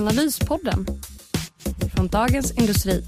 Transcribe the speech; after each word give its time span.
Analyspodden 0.00 0.86
från 1.96 2.08
Dagens 2.08 2.52
Industri. 2.52 3.04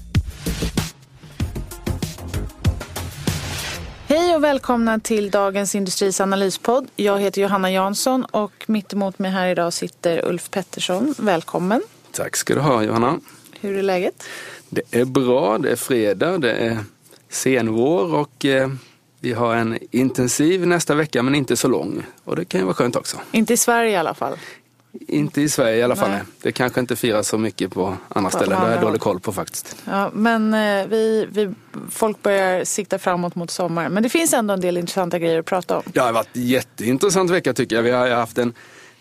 Hej 4.07 4.35
och 4.35 4.43
välkomna 4.43 4.99
till 4.99 5.31
Dagens 5.31 5.75
Industris 5.75 6.21
analyspodd. 6.21 6.87
Jag 6.95 7.19
heter 7.19 7.41
Johanna 7.41 7.71
Jansson 7.71 8.25
och 8.25 8.51
mitt 8.67 8.93
emot 8.93 9.19
mig 9.19 9.31
här 9.31 9.47
idag 9.47 9.73
sitter 9.73 10.25
Ulf 10.25 10.49
Pettersson. 10.49 11.15
Välkommen. 11.17 11.81
Tack 12.11 12.35
ska 12.35 12.53
du 12.53 12.59
ha 12.59 12.83
Johanna. 12.83 13.19
Hur 13.61 13.77
är 13.77 13.83
läget? 13.83 14.23
Det 14.69 14.81
är 14.91 15.05
bra, 15.05 15.57
det 15.57 15.71
är 15.71 15.75
fredag, 15.75 16.37
det 16.37 16.51
är 16.51 16.77
senvår 17.29 18.15
och 18.15 18.45
eh, 18.45 18.69
vi 19.19 19.33
har 19.33 19.55
en 19.55 19.79
intensiv 19.91 20.67
nästa 20.67 20.95
vecka 20.95 21.23
men 21.23 21.35
inte 21.35 21.55
så 21.55 21.67
lång. 21.67 22.03
Och 22.23 22.35
det 22.35 22.45
kan 22.45 22.59
ju 22.59 22.65
vara 22.65 22.75
skönt 22.75 22.95
också. 22.95 23.17
Inte 23.31 23.53
i 23.53 23.57
Sverige 23.57 23.91
i 23.91 23.95
alla 23.95 24.13
fall. 24.13 24.37
Inte 24.99 25.41
i 25.41 25.49
Sverige 25.49 25.77
i 25.77 25.83
alla 25.83 25.95
fall. 25.95 26.09
Nej. 26.09 26.21
Det 26.41 26.51
kanske 26.51 26.79
inte 26.79 26.95
firas 26.95 27.27
så 27.27 27.37
mycket 27.37 27.73
på 27.73 27.97
andra 28.07 28.29
På 28.29 28.37
ställen. 28.37 28.59
Det 28.59 28.65
har 28.65 28.71
jag 28.71 28.81
dålig 28.81 29.01
koll 29.01 29.19
på 29.19 29.33
faktiskt. 29.33 29.75
Ja, 29.85 30.11
men 30.13 30.53
eh, 30.53 30.87
vi, 30.87 31.27
vi, 31.31 31.49
folk 31.89 32.21
börjar 32.21 32.63
sikta 32.63 32.99
framåt 32.99 33.35
mot 33.35 33.51
sommar. 33.51 33.89
Men 33.89 34.03
det 34.03 34.09
finns 34.09 34.33
ändå 34.33 34.53
en 34.53 34.61
del 34.61 34.77
intressanta 34.77 35.19
grejer 35.19 35.39
att 35.39 35.45
prata 35.45 35.77
om. 35.77 35.83
Det 35.85 35.99
har 35.99 36.13
varit 36.13 36.35
en 36.35 36.47
jätteintressant 36.47 37.31
vecka 37.31 37.53
tycker 37.53 37.75
jag. 37.75 37.83
Vi 37.83 37.91
har 37.91 38.09
haft 38.09 38.37
en 38.37 38.53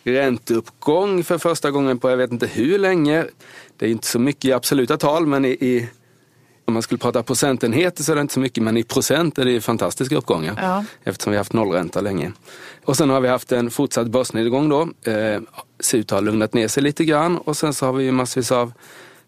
ränteuppgång 0.04 1.24
för 1.24 1.38
första 1.38 1.70
gången 1.70 1.98
på 1.98 2.10
jag 2.10 2.16
vet 2.16 2.32
inte 2.32 2.46
hur 2.46 2.78
länge. 2.78 3.24
Det 3.76 3.86
är 3.86 3.90
inte 3.90 4.06
så 4.06 4.18
mycket 4.18 4.44
i 4.44 4.52
absoluta 4.52 4.96
tal 4.96 5.26
men 5.26 5.44
i, 5.44 5.48
i 5.48 5.88
om 6.64 6.74
man 6.74 6.82
skulle 6.82 6.98
prata 6.98 7.22
procentenheter 7.22 8.02
så 8.02 8.12
är 8.12 8.16
det 8.16 8.22
inte 8.22 8.34
så 8.34 8.40
mycket 8.40 8.62
men 8.62 8.76
i 8.76 8.82
procent 8.82 9.38
är 9.38 9.44
det 9.44 9.60
fantastiska 9.60 10.16
uppgångar. 10.16 10.58
Ja. 10.62 10.84
Eftersom 11.04 11.30
vi 11.30 11.36
har 11.36 11.40
haft 11.40 11.52
nollränta 11.52 12.00
länge. 12.00 12.32
Och 12.84 12.96
sen 12.96 13.10
har 13.10 13.20
vi 13.20 13.28
haft 13.28 13.52
en 13.52 13.70
fortsatt 13.70 14.06
börsnedgång 14.06 14.68
då. 14.68 14.88
Eh, 15.12 15.40
att 16.02 16.10
ha 16.10 16.20
lugnat 16.20 16.54
ner 16.54 16.68
sig 16.68 16.82
lite 16.82 17.04
grann 17.04 17.38
och 17.38 17.56
sen 17.56 17.74
så 17.74 17.86
har 17.86 17.92
vi 17.92 18.12
massvis 18.12 18.52
av 18.52 18.72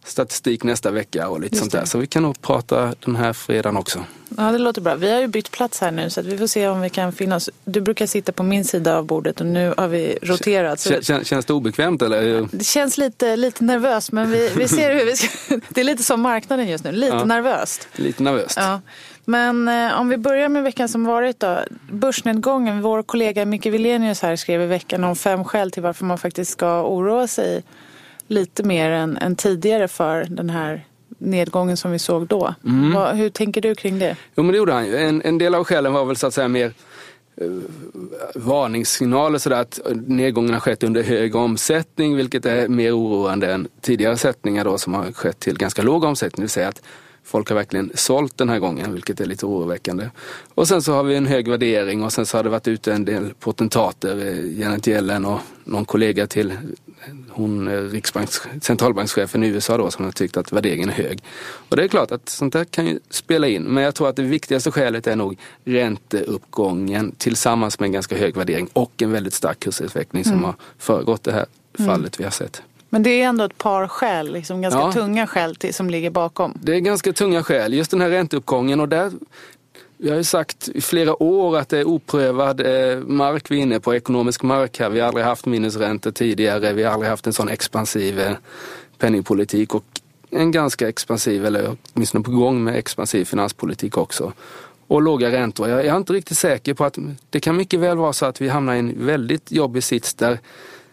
statistik 0.04 0.64
nästa 0.64 0.90
vecka 0.90 1.28
och 1.28 1.40
lite 1.40 1.54
Just 1.54 1.60
sånt 1.62 1.72
det. 1.72 1.78
där. 1.78 1.84
Så 1.84 1.98
vi 1.98 2.06
kan 2.06 2.22
nog 2.22 2.40
prata 2.42 2.94
den 3.04 3.16
här 3.16 3.32
fredagen 3.32 3.76
också. 3.76 4.04
Ja, 4.36 4.42
det 4.52 4.58
låter 4.58 4.80
bra. 4.80 4.94
Vi 4.94 5.12
har 5.12 5.20
ju 5.20 5.26
bytt 5.26 5.50
plats 5.50 5.80
här 5.80 5.90
nu 5.90 6.10
så 6.10 6.22
vi 6.22 6.38
får 6.38 6.46
se 6.46 6.68
om 6.68 6.80
vi 6.80 6.90
kan 6.90 7.12
finna 7.12 7.36
oss. 7.36 7.50
Du 7.64 7.80
brukar 7.80 8.06
sitta 8.06 8.32
på 8.32 8.42
min 8.42 8.64
sida 8.64 8.96
av 8.98 9.04
bordet 9.06 9.40
och 9.40 9.46
nu 9.46 9.74
har 9.76 9.88
vi 9.88 10.18
roterat. 10.22 10.80
Så 10.80 10.90
kän- 10.90 11.24
Känns 11.24 11.46
det 11.46 11.52
obekvämt 11.52 12.02
eller? 12.02 12.48
det 12.52 12.64
känns 12.64 12.98
lite, 12.98 13.36
lite 13.36 13.64
nervöst 13.64 14.12
men 14.12 14.30
vi, 14.30 14.50
vi 14.56 14.68
ser 14.68 14.94
hur 14.94 15.04
vi 15.04 15.16
ska... 15.16 15.28
Det 15.68 15.80
är 15.80 15.84
lite 15.84 16.02
som 16.02 16.20
marknaden 16.20 16.68
just 16.68 16.84
nu, 16.84 16.92
lite 16.92 17.16
Ja. 17.16 17.24
nervöst. 17.24 17.88
Lite 17.96 18.22
nervöst. 18.22 18.54
Ja. 18.56 18.80
Men 19.24 19.68
eh, 19.68 20.00
om 20.00 20.08
vi 20.08 20.16
börjar 20.16 20.48
med 20.48 20.62
veckan 20.62 20.88
som 20.88 21.04
varit 21.04 21.40
då. 21.40 21.58
Börsnedgången. 21.92 22.82
Vår 22.82 23.02
kollega 23.02 23.44
Micke 23.44 23.66
Wilenius 23.66 24.22
här 24.22 24.36
skrev 24.36 24.62
i 24.62 24.66
veckan 24.66 25.04
om 25.04 25.16
fem 25.16 25.44
skäl 25.44 25.70
till 25.70 25.82
varför 25.82 26.04
man 26.04 26.18
faktiskt 26.18 26.50
ska 26.52 26.82
oroa 26.82 27.26
sig 27.26 27.62
lite 28.28 28.62
mer 28.62 28.90
än, 28.90 29.16
än 29.16 29.36
tidigare 29.36 29.88
för 29.88 30.24
den 30.24 30.50
här 30.50 30.84
nedgången 31.18 31.76
som 31.76 31.90
vi 31.90 31.98
såg 31.98 32.26
då. 32.26 32.54
Vad, 32.94 33.16
hur 33.16 33.30
tänker 33.30 33.60
du 33.60 33.74
kring 33.74 33.98
det? 33.98 34.16
Jo 34.36 34.42
men 34.42 34.52
det 34.52 34.58
gjorde 34.58 34.72
han 34.72 34.86
ju. 34.86 34.96
En, 34.96 35.22
en 35.24 35.38
del 35.38 35.54
av 35.54 35.64
skälen 35.64 35.92
var 35.92 36.04
väl 36.04 36.16
så 36.16 36.26
att 36.26 36.34
säga 36.34 36.48
mer 36.48 36.72
eh, 37.36 37.46
varningssignaler 38.34 39.38
sådär 39.38 39.60
att 39.60 39.80
nedgången 40.06 40.52
har 40.52 40.60
skett 40.60 40.82
under 40.82 41.02
hög 41.02 41.34
omsättning 41.34 42.16
vilket 42.16 42.46
är 42.46 42.68
mer 42.68 42.98
oroande 42.98 43.52
än 43.52 43.68
tidigare 43.80 44.16
sättningar 44.16 44.64
då 44.64 44.78
som 44.78 44.94
har 44.94 45.12
skett 45.12 45.40
till 45.40 45.58
ganska 45.58 45.82
låg 45.82 46.04
omsättning. 46.04 46.36
Det 46.36 46.42
vill 46.42 46.50
säga 46.50 46.68
att 46.68 46.82
folk 47.24 47.48
har 47.48 47.56
verkligen 47.56 47.90
sålt 47.94 48.38
den 48.38 48.48
här 48.48 48.58
gången 48.58 48.92
vilket 48.92 49.20
är 49.20 49.26
lite 49.26 49.46
oroväckande. 49.46 50.10
Och 50.54 50.68
sen 50.68 50.82
så 50.82 50.92
har 50.92 51.02
vi 51.02 51.16
en 51.16 51.26
hög 51.26 51.48
värdering 51.48 52.02
och 52.02 52.12
sen 52.12 52.26
så 52.26 52.38
har 52.38 52.44
det 52.44 52.50
varit 52.50 52.68
ute 52.68 52.92
en 52.92 53.04
del 53.04 53.34
potentater, 53.34 54.26
eh, 54.26 54.60
Janet 54.60 54.88
Yellen 54.88 55.24
och 55.24 55.40
någon 55.64 55.84
kollega 55.84 56.26
till 56.26 56.52
hon 57.30 57.68
riksbanks, 57.90 58.42
centralbankschefen 58.62 59.44
i 59.44 59.46
USA 59.48 59.76
då 59.76 59.90
som 59.90 60.04
har 60.04 60.12
tyckt 60.12 60.36
att 60.36 60.52
värderingen 60.52 60.88
är 60.88 60.92
hög. 60.92 61.22
Och 61.68 61.76
det 61.76 61.84
är 61.84 61.88
klart 61.88 62.10
att 62.10 62.28
sånt 62.28 62.52
där 62.52 62.64
kan 62.64 62.86
ju 62.86 62.98
spela 63.10 63.48
in. 63.48 63.62
Men 63.62 63.82
jag 63.84 63.94
tror 63.94 64.08
att 64.08 64.16
det 64.16 64.22
viktigaste 64.22 64.70
skälet 64.70 65.06
är 65.06 65.16
nog 65.16 65.38
ränteuppgången 65.64 67.12
tillsammans 67.18 67.80
med 67.80 67.86
en 67.86 67.92
ganska 67.92 68.16
hög 68.16 68.36
värdering 68.36 68.68
och 68.72 69.02
en 69.02 69.12
väldigt 69.12 69.34
stark 69.34 69.60
kursutveckling 69.60 70.24
som 70.24 70.44
har 70.44 70.54
föregått 70.78 71.22
det 71.24 71.32
här 71.32 71.46
fallet 71.86 72.20
vi 72.20 72.24
har 72.24 72.30
sett. 72.30 72.62
Men 72.94 73.02
det 73.02 73.10
är 73.10 73.24
ändå 73.28 73.44
ett 73.44 73.58
par 73.58 73.88
skäl, 73.88 74.32
liksom 74.32 74.62
ganska 74.62 74.80
Ja. 74.80 74.92
tunga 74.92 75.26
skäl 75.26 75.56
till, 75.56 75.74
som 75.74 75.90
ligger 75.90 76.10
bakom. 76.10 76.58
Det 76.62 76.74
är 76.74 76.80
ganska 76.80 77.12
tunga 77.12 77.42
skäl. 77.42 77.74
Just 77.74 77.90
den 77.90 78.00
här 78.00 78.10
ränteuppgången 78.10 78.80
och 78.80 78.88
där 78.88 79.12
vi 79.98 80.10
har 80.10 80.16
ju 80.16 80.24
sagt 80.24 80.68
i 80.68 80.80
flera 80.80 81.22
år 81.22 81.58
att 81.58 81.68
det 81.68 81.78
är 81.78 81.84
oprövad 81.84 82.60
eh, 82.60 82.98
mark 82.98 83.50
vi 83.50 83.58
är 83.58 83.62
inne 83.62 83.80
på, 83.80 83.94
ekonomisk 83.94 84.42
mark 84.42 84.78
här. 84.78 84.90
Vi 84.90 85.00
har 85.00 85.08
aldrig 85.08 85.26
haft 85.26 85.46
minusräntor 85.46 86.10
tidigare, 86.10 86.72
vi 86.72 86.82
har 86.82 86.92
aldrig 86.92 87.10
haft 87.10 87.26
en 87.26 87.32
sån 87.32 87.48
expansiv 87.48 88.20
eh, 88.20 88.32
penningpolitik 88.98 89.74
och 89.74 89.84
en 90.30 90.50
ganska 90.50 90.88
expansiv, 90.88 91.46
eller 91.46 91.76
åtminstone 91.92 92.24
på 92.24 92.30
gång 92.30 92.64
med 92.64 92.76
expansiv 92.76 93.24
finanspolitik 93.24 93.96
också. 93.96 94.32
Och 94.86 95.02
låga 95.02 95.32
räntor. 95.32 95.68
Jag 95.68 95.86
är 95.86 95.96
inte 95.96 96.12
riktigt 96.12 96.38
säker 96.38 96.74
på 96.74 96.84
att 96.84 96.98
det 97.30 97.40
kan 97.40 97.56
mycket 97.56 97.80
väl 97.80 97.96
vara 97.96 98.12
så 98.12 98.26
att 98.26 98.40
vi 98.40 98.48
hamnar 98.48 98.74
i 98.74 98.78
en 98.78 99.06
väldigt 99.06 99.52
jobbig 99.52 99.84
sits 99.84 100.14
där 100.14 100.38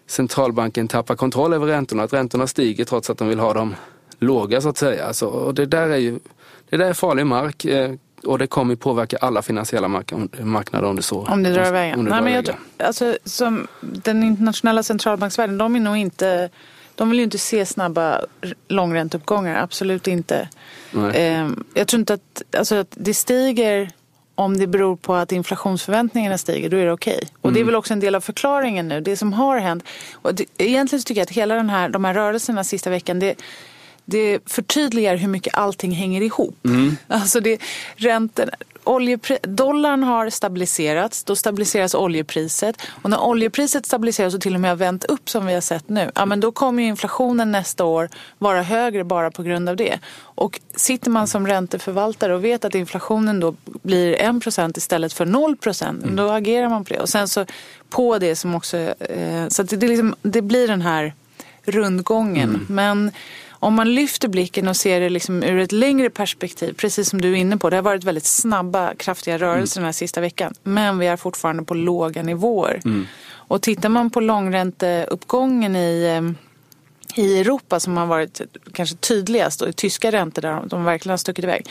centralbanken 0.07 0.88
tappar 0.88 1.16
kontroll 1.16 1.53
över 1.53 1.68
räntorna, 1.68 2.03
att 2.03 2.13
räntorna 2.13 2.47
stiger 2.47 2.85
trots 2.85 3.09
att 3.09 3.18
de 3.18 3.28
vill 3.28 3.39
ha 3.39 3.53
dem 3.53 3.75
låga 4.19 4.62
så 4.62 4.69
att 4.69 4.78
säga. 4.78 5.06
Alltså, 5.06 5.25
och 5.25 5.53
det 5.53 5.66
där 5.66 5.89
är 5.89 5.97
ju 5.97 6.19
det 6.69 6.78
där 6.78 6.85
är 6.85 6.94
farlig 6.94 7.25
mark 7.25 7.66
eh, 7.66 7.91
och 8.26 8.38
det 8.40 8.48
kommer 8.48 8.76
påverka 8.76 9.18
alla 9.18 9.42
finansiella 9.42 9.88
mark- 9.88 10.14
marknader 10.44 10.88
om 10.90 10.96
det 10.96 11.02
så 11.02 11.26
Om 11.26 11.44
det 11.44 11.50
drar 11.54 11.66
iväg. 11.68 11.94
om 11.98 12.04
det 12.06 12.09
Nej, 12.12 12.18
drar 12.20 12.24
men 12.24 12.34
jag 12.34 12.44
iväg. 12.44 12.56
tror, 12.78 12.88
alltså, 12.88 13.18
som 13.26 13.68
den 13.82 14.24
internationella 14.24 14.84
centralbanksvärlden, 14.84 15.58
de 15.58 15.76
är 15.76 15.80
nog 15.80 15.98
inte... 15.98 16.50
De 16.96 17.10
vill 17.10 17.20
ju 17.20 17.24
inte 17.24 17.38
se 17.38 17.66
snabba 17.66 18.22
långränteuppgångar, 18.68 19.56
absolut 19.64 20.08
inte. 20.08 20.50
Ehm, 21.14 21.64
jag 21.74 21.88
tror 21.88 22.00
inte 22.00 22.14
att, 22.14 22.42
alltså, 22.58 22.76
att 22.76 22.88
det 23.00 23.14
stiger 23.14 23.92
om 24.36 24.58
det 24.58 24.68
beror 24.68 24.96
på 24.96 25.14
att 25.16 25.31
inflationsförväntningarna 25.31 26.38
stiger, 26.38 26.70
då 26.70 26.78
är 26.78 26.86
det 26.86 26.92
okej. 26.92 27.20
Och 27.42 27.46
Mm. 27.46 27.54
det 27.54 27.60
är 27.60 27.64
väl 27.66 27.76
också 27.76 27.94
en 27.94 28.00
del 28.00 28.16
av 28.16 28.22
förklaringen 28.22 28.88
nu, 28.88 29.02
det 29.02 29.18
som 29.18 29.34
har 29.34 29.60
hänt. 29.60 29.84
Och 30.14 30.36
det, 30.36 30.46
egentligen 30.58 31.02
så 31.02 31.06
tycker 31.06 31.22
jag 31.22 31.26
att 31.26 31.31
hela 31.31 31.56
den 31.56 31.70
här, 31.70 31.90
de 31.90 32.06
här 32.06 32.14
rörelserna 32.14 32.64
sista 32.64 32.90
veckan, 32.90 33.20
det, 33.20 33.36
det 34.12 34.40
förtydligar 34.46 35.16
hur 35.16 35.28
mycket 35.28 35.56
allting 35.56 35.92
hänger 35.92 36.22
ihop. 36.22 36.56
Alltså 37.08 37.40
det, 37.40 37.62
ränten, 37.96 38.50
oljepri, 38.84 39.38
dollarn 39.42 40.04
har 40.04 40.30
stabiliserats, 40.30 41.24
då 41.24 41.36
stabiliseras 41.36 41.96
oljepriset. 41.96 42.82
Och 43.02 43.10
när 43.10 43.22
oljepriset 43.22 43.86
stabiliseras 43.86 44.34
och 44.34 44.42
till 44.42 44.56
och 44.56 44.62
med 44.62 44.72
har 44.72 44.76
vänt 44.76 45.06
upp 45.06 45.30
som 45.30 45.46
vi 45.46 45.54
har 45.54 45.62
sett 45.62 45.90
nu, 45.90 46.12
ja 46.16 46.26
men 46.26 46.40
då 46.40 46.52
kommer 46.52 46.84
inflationen 46.84 47.52
nästa 47.52 47.86
år 47.86 48.10
vara 48.38 48.62
högre 48.62 49.04
bara 49.04 49.32
på 49.32 49.44
grund 49.44 49.70
av 49.70 49.76
det. 49.76 50.00
Och 50.20 50.60
sitter 50.76 51.12
man 51.12 51.28
som 51.28 51.48
ränteförvaltare 51.48 52.36
och 52.36 52.44
vet 52.44 52.66
att 52.66 52.76
inflationen 52.76 53.40
då 53.40 53.56
blir 53.64 54.16
1% 54.16 54.78
istället 54.78 55.14
för 55.14 55.26
0%, 55.26 56.16
då 56.16 56.30
agerar 56.30 56.70
man 56.70 56.86
på 56.86 56.94
det. 56.94 57.00
Och 57.00 57.10
sen 57.10 57.28
så 57.28 57.46
på 57.90 58.18
det 58.18 58.36
som 58.36 58.56
också, 58.56 58.78
eh, 59.00 59.48
så 59.50 59.64
det, 59.64 59.88
liksom, 59.88 60.16
det 60.22 60.42
blir 60.42 60.68
den 60.68 60.81
här 60.81 61.14
rundgången. 61.64 62.66
Men 62.69 63.12
om 63.62 63.74
man 63.74 63.94
lyfter 63.94 64.28
blicken 64.28 64.68
och 64.68 64.75
ser 64.75 65.00
det 65.00 65.10
liksom 65.10 65.44
ur 65.44 65.60
ett 65.60 65.72
längre 65.72 66.10
perspektiv, 66.10 66.74
precis 66.74 67.10
som 67.10 67.22
du 67.22 67.31
är 67.31 67.36
inne 67.36 67.58
på, 67.58 67.69
det 67.69 67.75
har 67.75 67.84
varit 67.84 68.04
väldigt 68.04 68.25
snabba, 68.25 68.96
kraftiga 68.96 69.38
rörelser 69.38 69.81
den 69.81 69.86
här 69.86 69.92
sista 69.92 70.22
veckan. 70.22 70.54
Men 70.63 70.98
vi 70.98 71.08
är 71.08 71.18
fortfarande 71.18 71.63
på 71.63 71.74
låga 71.74 72.24
nivåer. 72.24 72.81
Och 73.34 73.62
tittar 73.62 73.90
man 73.90 74.10
på 74.10 74.19
långränteuppgången 74.19 75.75
i, 75.75 76.04
eh, 76.04 77.24
i 77.24 77.40
Europa 77.40 77.80
som 77.80 77.98
har 77.98 78.06
varit 78.06 78.42
kanske 78.74 78.96
tydligast 78.96 79.62
och 79.62 79.69
i 79.69 79.74
tyska 79.74 80.12
räntor 80.12 80.42
där 80.42 80.62
de 80.66 80.84
verkligen 80.84 81.12
har 81.12 81.18
stuckit 81.18 81.44
iväg. 81.46 81.69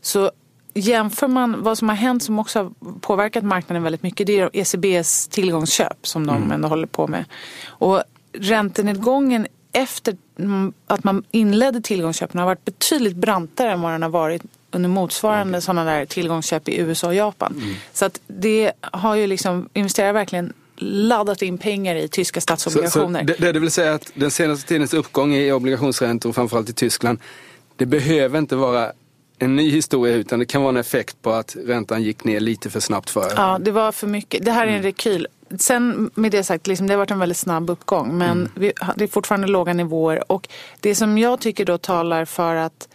Så 0.00 0.30
jämför 0.74 1.28
man 1.28 1.62
vad 1.62 1.78
som 1.78 1.88
har 1.88 1.96
hänt 1.96 2.22
som 2.22 2.38
också 2.38 2.58
har 2.58 2.72
påverkat 3.00 3.44
marknaden 3.44 3.82
väldigt 3.82 4.02
mycket. 4.02 4.26
Det 4.26 4.38
är 4.38 4.50
ECBs 4.52 5.28
tillgångsköp 5.28 6.06
som 6.06 6.26
de 6.26 6.52
ändå 6.52 6.68
håller 6.68 6.86
på 6.86 7.06
med. 7.06 7.24
Och 7.66 8.02
räntenedgången 8.32 9.46
efter 9.76 10.16
mm, 10.38 10.72
att 10.86 11.04
man 11.04 11.24
inledde 11.30 11.80
tillgångsköpen 11.80 12.38
har 12.38 12.46
varit 12.46 12.64
betydligt 12.64 13.16
brantare 13.16 13.72
än 13.72 13.80
vad 13.80 13.92
den 13.92 14.02
har 14.02 14.08
varit 14.08 14.42
under 14.70 14.88
motsvarande 14.88 15.48
Mm. 15.48 15.60
sådana 15.60 15.84
där 15.84 16.06
tillgångsköp 16.06 16.68
i 16.68 16.78
USA 16.78 17.06
och 17.06 17.14
Japan. 17.14 17.62
Så 17.92 18.04
att 18.04 18.20
det 18.26 18.72
har 18.80 19.14
ju 19.14 19.26
liksom, 19.26 19.68
investerare 19.72 20.12
verkligen 20.12 20.52
laddat 20.78 21.42
in 21.42 21.58
pengar 21.58 21.96
i 21.96 22.08
tyska 22.08 22.40
statsobligationer. 22.40 23.20
Så, 23.26 23.34
så 23.34 23.42
det, 23.42 23.52
det 23.52 23.60
vill 23.60 23.70
säga 23.70 23.94
att 23.94 24.12
den 24.14 24.30
senaste 24.30 24.68
tidens 24.68 24.94
uppgång 24.94 25.34
i 25.34 25.52
obligationsräntor, 25.52 26.32
framförallt 26.32 26.68
i 26.68 26.72
Tyskland, 26.72 27.18
det 27.76 27.86
behöver 27.86 28.38
inte 28.38 28.56
vara 28.56 28.92
en 29.38 29.56
ny 29.56 29.70
historia 29.70 30.14
utan 30.14 30.38
det 30.38 30.46
kan 30.46 30.62
vara 30.62 30.70
en 30.70 30.76
effekt 30.76 31.22
på 31.22 31.32
att 31.32 31.56
räntan 31.66 32.02
gick 32.02 32.24
ner 32.24 32.40
lite 32.40 32.70
för 32.70 32.80
snabbt 32.80 33.10
för 33.10 33.32
Ja, 33.36 33.58
det 33.60 33.70
var 33.70 33.92
för 33.92 34.06
mycket. 34.06 34.44
Det 34.44 34.52
här 34.52 34.62
är 34.62 34.68
en 34.68 34.74
mm. 34.74 34.82
rekyl. 34.82 35.26
Sen 35.58 36.10
med 36.14 36.32
det 36.32 36.44
sagt, 36.44 36.66
liksom, 36.66 36.86
det 36.86 36.92
har 36.92 36.98
varit 36.98 37.10
en 37.10 37.18
väldigt 37.18 37.38
snabb 37.38 37.70
uppgång 37.70 38.18
men 38.18 38.30
mm. 38.30 38.50
vi, 38.54 38.72
det 38.96 39.04
är 39.04 39.08
fortfarande 39.08 39.46
låga 39.46 39.72
nivåer 39.72 40.32
och 40.32 40.48
det 40.80 40.94
som 40.94 41.18
jag 41.18 41.40
tycker 41.40 41.64
då 41.64 41.78
talar 41.78 42.24
för 42.24 42.54
att 42.54 42.88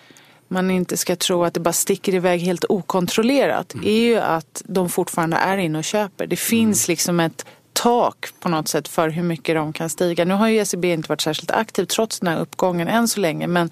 man 0.48 0.71
inte 0.71 0.98
ska 0.98 1.15
tro 1.15 1.44
att 1.44 1.53
det 1.53 1.59
bara 1.59 1.74
sticker 1.74 2.15
iväg 2.15 2.42
helt 2.42 2.65
okontrollerat 2.69 3.74
mm. 3.74 3.88
är 3.88 4.01
ju 4.01 4.18
att 4.18 4.62
de 4.65 4.89
fortfarande 4.89 5.38
är 5.38 5.57
inne 5.57 5.77
och 5.77 5.83
köper. 5.83 6.27
Det 6.27 6.36
finns 6.36 6.88
mm. 6.88 6.94
liksom 6.94 7.19
ett 7.19 7.45
tak 7.74 8.25
på 8.39 8.50
något 8.50 8.68
sätt 8.68 8.88
för 8.88 9.09
hur 9.09 9.24
mycket 9.24 9.56
de 9.56 9.74
kan 9.74 9.89
stiga. 9.89 10.25
Nu 10.25 10.33
har 10.33 10.48
ju 10.48 10.57
ECB 10.57 10.94
inte 10.94 11.09
varit 11.09 11.21
särskilt 11.21 11.51
aktiv 11.51 11.86
trots 11.86 12.19
den 12.19 12.33
här 12.33 12.39
uppgången 12.39 12.88
än 12.88 13.07
så 13.07 13.19
länge 13.19 13.48
men, 13.48 13.69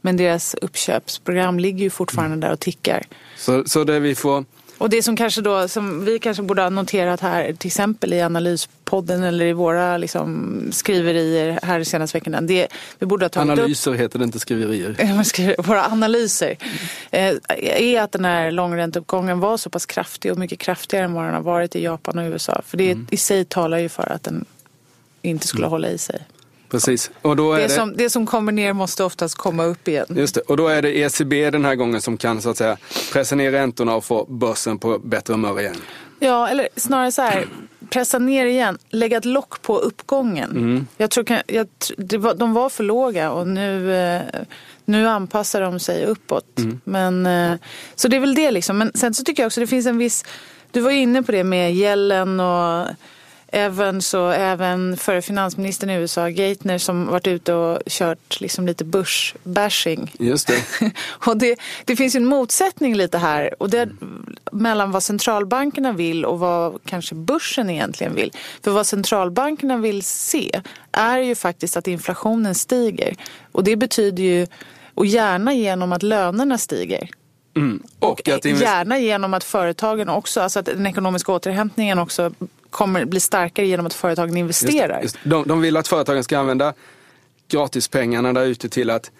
men 0.00 0.16
deras 0.16 0.54
uppköpsprogram 0.54 1.58
ligger 1.58 1.84
ju 1.84 1.90
fortfarande 1.90 2.34
mm. 2.34 2.40
där 2.40 2.52
och 2.52 2.60
tickar. 2.60 3.02
Så, 3.36 3.64
så 3.66 3.84
det 3.84 4.00
vi 4.00 4.14
får 4.14 4.44
och 4.82 4.90
det 4.90 5.02
som 5.02 5.16
kanske 5.16 5.40
då, 5.40 5.68
som 5.68 6.04
vi 6.04 6.18
kanske 6.18 6.42
borde 6.42 6.62
ha 6.62 6.70
noterat 6.70 7.20
här, 7.20 7.52
till 7.52 7.66
exempel 7.66 8.12
i 8.12 8.22
analyspodden 8.22 9.22
eller 9.22 9.46
i 9.46 9.52
våra 9.52 9.98
liksom, 9.98 10.60
skriverier 10.72 11.58
här 11.62 11.78
de 11.78 11.84
senaste 11.84 12.18
veckorna. 12.18 12.40
Det, 12.40 12.68
vi 12.98 13.06
borde 13.06 13.24
ha 13.24 13.28
tagit 13.28 13.50
analyser 13.50 13.90
upp, 13.90 14.00
heter 14.00 14.18
det, 14.18 14.24
inte 14.24 14.38
skriverier. 14.38 15.62
våra 15.62 15.84
analyser 15.86 16.56
eh, 17.10 17.34
är 17.58 18.00
att 18.00 18.12
den 18.12 18.24
här 18.24 18.50
långränteuppgången 18.50 19.40
var 19.40 19.56
så 19.56 19.70
pass 19.70 19.86
kraftig 19.86 20.32
och 20.32 20.38
mycket 20.38 20.58
kraftigare 20.58 21.04
än 21.04 21.12
vad 21.12 21.24
den 21.24 21.34
har 21.34 21.42
varit 21.42 21.76
i 21.76 21.84
Japan 21.84 22.18
och 22.18 22.30
USA. 22.30 22.62
För 22.66 22.76
det 22.76 22.90
mm. 22.90 23.06
i 23.10 23.16
sig 23.16 23.44
talar 23.44 23.78
ju 23.78 23.88
för 23.88 24.12
att 24.12 24.22
den 24.22 24.44
inte 25.22 25.46
skulle 25.46 25.64
mm. 25.64 25.70
hålla 25.70 25.88
i 25.88 25.98
sig. 25.98 26.22
Precis. 26.72 27.10
Och 27.22 27.36
då 27.36 27.52
är 27.52 27.60
det, 27.60 27.68
som, 27.68 27.96
det 27.96 28.10
som 28.10 28.26
kommer 28.26 28.52
ner 28.52 28.72
måste 28.72 29.04
oftast 29.04 29.34
komma 29.34 29.64
upp 29.64 29.88
igen. 29.88 30.06
Just 30.08 30.34
det. 30.34 30.40
Och 30.40 30.56
då 30.56 30.68
är 30.68 30.82
det 30.82 30.98
ECB 30.98 31.50
den 31.50 31.64
här 31.64 31.74
gången 31.74 32.00
som 32.00 32.16
kan 32.16 32.42
så 32.42 32.50
att 32.50 32.56
säga 32.56 32.76
pressa 33.12 33.34
ner 33.34 33.50
räntorna 33.50 33.94
och 33.94 34.04
få 34.04 34.24
börsen 34.24 34.78
på 34.78 34.98
bättre 34.98 35.34
humör 35.34 35.60
igen. 35.60 35.76
Ja, 36.20 36.48
eller 36.48 36.68
snarare 36.76 37.12
så 37.12 37.22
här, 37.22 37.46
pressa 37.90 38.18
ner 38.18 38.46
igen, 38.46 38.78
lägga 38.90 39.16
ett 39.16 39.24
lock 39.24 39.62
på 39.62 39.78
uppgången. 39.78 40.50
Mm. 40.50 40.86
Jag 40.96 41.10
tror, 41.10 41.26
jag, 41.46 41.66
det 41.96 42.18
var, 42.18 42.34
de 42.34 42.52
var 42.52 42.68
för 42.68 42.84
låga 42.84 43.30
och 43.30 43.48
nu, 43.48 43.94
eh, 43.94 44.22
nu 44.84 45.08
anpassar 45.08 45.60
de 45.60 45.80
sig 45.80 46.06
uppåt. 46.06 46.58
Mm. 46.58 46.80
Men, 46.84 47.26
eh, 47.26 47.58
så 47.94 48.08
det 48.08 48.16
är 48.16 48.20
väl 48.20 48.34
det 48.34 48.50
liksom. 48.50 48.78
Men 48.78 48.92
sen 48.94 49.14
så 49.14 49.24
tycker 49.24 49.42
jag 49.42 49.46
också 49.46 49.60
det 49.60 49.66
finns 49.66 49.86
en 49.86 49.98
viss, 49.98 50.24
du 50.70 50.80
var 50.80 50.90
inne 50.90 51.22
på 51.22 51.32
det 51.32 51.44
med 51.44 51.74
gällen 51.74 52.40
och 52.40 52.86
Evans 53.54 54.14
och 54.14 54.34
även 54.34 54.96
förre 54.96 55.22
finansministern 55.22 55.90
i 55.90 55.94
USA, 55.94 56.28
Geithner, 56.28 56.78
som 56.78 57.06
varit 57.06 57.26
ute 57.26 57.54
och 57.54 57.78
kört 57.86 58.40
liksom 58.40 58.66
lite 58.66 58.84
börsbashing. 58.84 60.12
Just 60.18 60.46
det. 60.46 60.64
och 61.26 61.36
det, 61.36 61.58
det 61.84 61.96
finns 61.96 62.14
ju 62.14 62.18
en 62.18 62.26
motsättning 62.26 62.94
lite 62.94 63.18
här 63.18 63.62
och 63.62 63.70
det, 63.70 63.88
mellan 64.52 64.90
vad 64.90 65.02
centralbankerna 65.02 65.92
vill 65.92 66.24
och 66.24 66.38
vad 66.38 66.78
kanske 66.84 67.14
börsen 67.14 67.70
egentligen 67.70 68.14
vill. 68.14 68.32
För 68.62 68.70
vad 68.70 68.86
centralbankerna 68.86 69.76
vill 69.76 70.02
se 70.02 70.60
är 70.92 71.18
ju 71.18 71.34
faktiskt 71.34 71.76
att 71.76 71.88
inflationen 71.88 72.54
stiger. 72.54 73.14
Och 73.52 73.64
det 73.64 73.76
betyder 73.76 74.22
ju, 74.22 74.46
och 74.94 75.06
gärna 75.06 75.54
genom 75.54 75.92
att 75.92 76.02
lönerna 76.02 76.58
stiger. 76.58 77.08
Mm. 77.56 77.82
Och, 77.98 78.28
och 78.28 78.46
gärna 78.46 78.98
genom 78.98 79.34
att 79.34 79.44
företagen 79.44 80.08
också, 80.08 80.40
alltså 80.40 80.58
att 80.58 80.66
den 80.66 80.86
ekonomiska 80.86 81.32
återhämtningen 81.32 81.98
också 81.98 82.32
kommer 82.72 83.04
bli 83.04 83.20
starkare 83.20 83.66
genom 83.66 83.86
att 83.86 83.94
företagen 83.94 84.36
investerar. 84.36 85.02
Just, 85.02 85.14
just. 85.14 85.30
De, 85.30 85.48
de 85.48 85.60
vill 85.60 85.76
att 85.76 85.88
företagen 85.88 86.24
ska 86.24 86.38
använda 86.38 86.74
gratispengarna 87.48 88.32
där 88.32 88.44
ute 88.44 88.68
till 88.68 88.90
att 88.90 89.10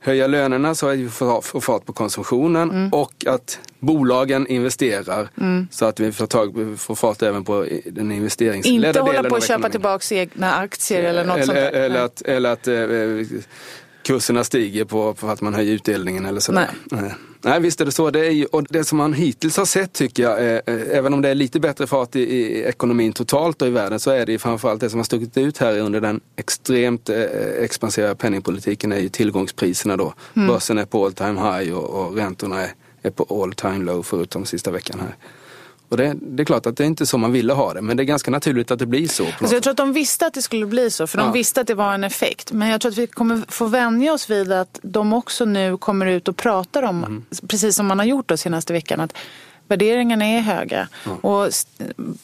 höja 0.00 0.26
lönerna 0.26 0.74
så 0.74 0.88
att 0.88 0.98
vi 0.98 1.08
får 1.08 1.60
fart 1.60 1.86
på 1.86 1.92
konsumtionen 1.92 2.70
mm. 2.70 2.92
och 2.92 3.26
att 3.26 3.58
bolagen 3.78 4.46
investerar 4.46 5.28
mm. 5.40 5.68
så 5.70 5.84
att 5.84 6.00
vi 6.00 6.12
får, 6.12 6.26
tag, 6.26 6.78
får 6.78 6.94
fart 6.94 7.22
även 7.22 7.44
på 7.44 7.66
den 7.86 8.12
investeringsledda 8.12 8.80
delen 8.80 8.88
Inte 8.88 9.00
hålla 9.00 9.28
på 9.28 9.36
att 9.36 9.48
köpa 9.48 9.68
tillbaka 9.68 10.14
egna 10.14 10.54
aktier 10.54 11.02
eller 11.02 11.24
något 11.24 11.36
eller, 11.36 11.46
sånt 11.46 11.56
där. 11.56 11.72
Eller 11.72 12.00
att, 12.00 12.22
eller 12.22 12.50
att 12.50 12.68
eh, 12.68 12.74
kurserna 14.02 14.44
stiger 14.44 14.84
på, 14.84 15.14
på 15.14 15.28
att 15.28 15.40
man 15.40 15.54
höjer 15.54 15.72
utdelningen 15.72 16.26
eller 16.26 16.40
sådär. 16.40 16.70
Nej. 16.90 17.14
Nej. 17.40 17.60
visst 17.60 17.80
är 17.80 17.84
det 17.84 17.92
så. 17.92 18.10
Det, 18.10 18.26
är 18.26 18.30
ju, 18.30 18.44
och 18.44 18.64
det 18.70 18.84
som 18.84 18.98
man 18.98 19.12
hittills 19.12 19.56
har 19.56 19.64
sett 19.64 19.92
tycker 19.92 20.22
jag, 20.22 20.44
är, 20.44 20.62
även 20.68 21.14
om 21.14 21.22
det 21.22 21.28
är 21.28 21.34
lite 21.34 21.60
bättre 21.60 21.86
fart 21.86 22.16
i, 22.16 22.20
i 22.20 22.62
ekonomin 22.62 23.12
totalt 23.12 23.62
och 23.62 23.68
i 23.68 23.70
världen, 23.70 24.00
så 24.00 24.10
är 24.10 24.26
det 24.26 24.38
framförallt 24.38 24.80
det 24.80 24.90
som 24.90 24.98
har 24.98 25.04
stuckit 25.04 25.36
ut 25.36 25.58
här 25.58 25.78
under 25.78 26.00
den 26.00 26.20
extremt 26.36 27.08
eh, 27.08 27.22
expansiva 27.58 28.14
penningpolitiken 28.14 28.92
är 28.92 28.98
ju 28.98 29.08
tillgångspriserna 29.08 29.96
då. 29.96 30.14
Mm. 30.34 30.48
Börsen 30.48 30.78
är 30.78 30.84
på 30.84 31.04
all 31.04 31.12
time 31.12 31.40
high 31.40 31.72
och, 31.72 32.06
och 32.06 32.16
räntorna 32.16 32.62
är, 32.62 32.70
är 33.02 33.10
på 33.10 33.42
all 33.42 33.52
time 33.52 33.84
low 33.84 34.02
förutom 34.02 34.44
sista 34.44 34.70
veckan 34.70 35.00
här. 35.00 35.16
Och 35.92 35.98
det, 35.98 36.14
det, 36.20 36.42
är 36.42 36.44
klart 36.44 36.66
att 36.66 36.76
det 36.76 36.84
är 36.84 36.86
inte 36.86 37.06
så 37.06 37.18
man 37.18 37.32
ville 37.32 37.52
ha 37.52 37.74
det, 37.74 37.82
men 37.82 37.96
det 37.96 38.02
är 38.02 38.04
ganska 38.04 38.30
naturligt 38.30 38.70
att 38.70 38.78
det 38.78 38.86
blir 38.86 39.08
så. 39.08 39.26
Alltså 39.26 39.56
jag 39.56 39.62
tror 39.62 39.70
att 39.70 39.76
de 39.76 39.92
visste 39.92 40.26
att 40.26 40.34
det 40.34 40.42
skulle 40.42 40.66
bli 40.66 40.90
så, 40.90 41.06
för 41.06 41.18
de 41.18 41.26
ja. 41.26 41.32
visste 41.32 41.60
att 41.60 41.66
det 41.66 41.74
var 41.74 41.94
en 41.94 42.04
effekt. 42.04 42.52
Men 42.52 42.68
jag 42.68 42.80
tror 42.80 42.92
att 42.92 42.98
vi 42.98 43.06
kommer 43.06 43.42
få 43.48 43.66
vänja 43.66 44.12
oss 44.12 44.30
vid 44.30 44.52
att 44.52 44.78
de 44.82 45.12
också 45.12 45.44
nu 45.44 45.76
kommer 45.76 46.06
ut 46.06 46.28
och 46.28 46.36
pratar 46.36 46.82
om, 46.82 47.04
mm. 47.04 47.24
precis 47.48 47.76
som 47.76 47.86
man 47.86 47.98
har 47.98 48.06
gjort 48.06 48.28
de 48.28 48.38
senaste 48.38 48.72
veckan, 48.72 49.00
att 49.00 49.16
värderingarna 49.72 50.24
är 50.24 50.40
höga. 50.40 50.88
Ja. 51.04 51.28
Och 51.30 51.52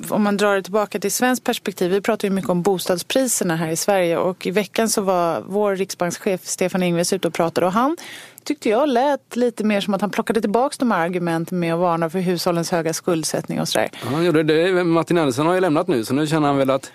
om 0.09 0.23
man 0.23 0.37
drar 0.37 0.57
det 0.57 0.63
tillbaka 0.63 1.01
till 1.01 1.13
svenskt 1.13 1.45
perspektiv, 1.45 1.91
vi 1.91 2.01
pratar 2.01 2.29
ju 2.29 2.35
mycket 2.35 2.51
om 2.51 2.63
bostadspriserna 2.63 3.57
här 3.57 3.71
i 3.71 3.77
Sverige 3.77 4.19
och 4.19 4.47
i 4.47 4.51
veckan 4.51 4.89
så 4.89 5.03
var 5.03 5.43
vår 5.47 5.77
riksbankschef 5.77 6.41
Stefan 6.45 6.83
Ingves 6.83 7.13
ute 7.13 7.29
och 7.29 7.35
pratade 7.35 7.67
och 7.67 7.73
han 7.73 7.97
tyckte 8.45 8.69
jag 8.69 8.89
lät 8.89 9.37
lite 9.37 9.65
mer 9.65 9.81
som 9.81 9.95
att 9.95 10.01
han 10.01 10.11
plockade 10.11 10.41
tillbaka 10.41 10.77
de 10.79 10.91
här 10.91 11.01
argumenten 11.01 11.59
med 11.59 11.75
att 11.75 11.81
varna 11.81 12.11
för 12.11 12.19
hushållens 12.19 12.71
höga 12.71 12.93
skuldsättning 12.93 13.61
och 13.61 13.69
sådär. 13.69 13.91
Han 14.03 14.25
gjorde 14.25 14.43
det. 14.43 14.85
Martin 14.85 15.19
Andersson 15.19 15.47
har 15.47 15.55
ju 15.55 15.61
lämnat 15.61 15.89
nu 15.89 16.05
så 16.05 16.15
nu 16.15 16.27
känner 16.27 16.47
han 16.47 16.57
väl 16.57 16.71
att 16.71 16.93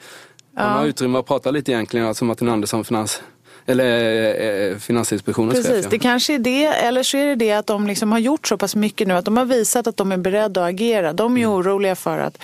han 0.56 0.78
har 0.78 0.86
utrymme 0.86 1.20
att 1.20 1.26
prata 1.26 1.52
lite 1.52 1.72
egentligen, 1.72 2.08
alltså 2.08 2.26
Martin 2.26 2.50
Andersson, 2.50 2.86
finans 2.86 3.22
eller 3.66 4.72
eh, 4.72 4.78
Finansinspektionens 4.78 5.56
Precis, 5.56 5.72
chef. 5.72 5.84
Ja. 5.84 5.90
det 5.90 6.00
kanske 6.00 6.34
är 6.34 6.40
det. 6.40 6.66
Eller 6.66 7.04
så 7.04 7.18
är 7.18 7.26
det 7.26 7.36
det 7.36 7.52
att 7.52 7.68
de 7.68 7.88
liksom 7.88 8.12
har 8.12 8.20
gjort 8.20 8.48
så 8.48 8.58
pass 8.58 8.76
mycket 8.76 9.08
nu 9.08 9.14
att 9.14 9.26
de 9.26 9.38
har 9.38 9.46
visat 9.46 9.88
att 9.88 9.98
de 9.98 10.12
är 10.12 10.18
beredda 10.18 10.64
att 10.64 10.70
agera. 10.70 11.14
De 11.14 11.38
är 11.38 11.42
mm. 11.42 11.52
oroliga 11.56 11.96
för 11.96 12.20
att 12.20 12.38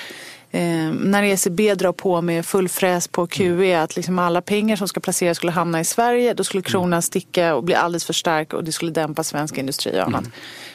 eh, 0.52 0.92
när 0.92 1.24
ECB 1.24 1.76
drar 1.76 1.92
på 1.92 2.22
med 2.22 2.46
full 2.46 2.70
fräs 2.70 3.08
på 3.08 3.28
QE 3.28 3.82
att 3.82 3.96
liksom 3.96 4.20
alla 4.20 4.42
pengar 4.42 4.76
som 4.76 4.88
ska 4.88 5.00
placeras 5.00 5.38
skulle 5.38 5.52
hamna 5.52 5.80
i 5.80 5.86
Sverige. 5.86 6.34
Då 6.34 6.44
skulle 6.44 6.64
kronan 6.64 6.94
mm. 6.94 7.02
sticka 7.02 7.56
och 7.56 7.64
bli 7.64 7.76
alldeles 7.76 8.06
för 8.06 8.14
stark 8.14 8.54
och 8.54 8.64
det 8.64 8.72
skulle 8.72 8.92
dämpa 8.92 9.24
svensk 9.24 9.58
industri 9.58 10.00
och 10.00 10.08
annat. 10.08 10.22
Mm. 10.22 10.32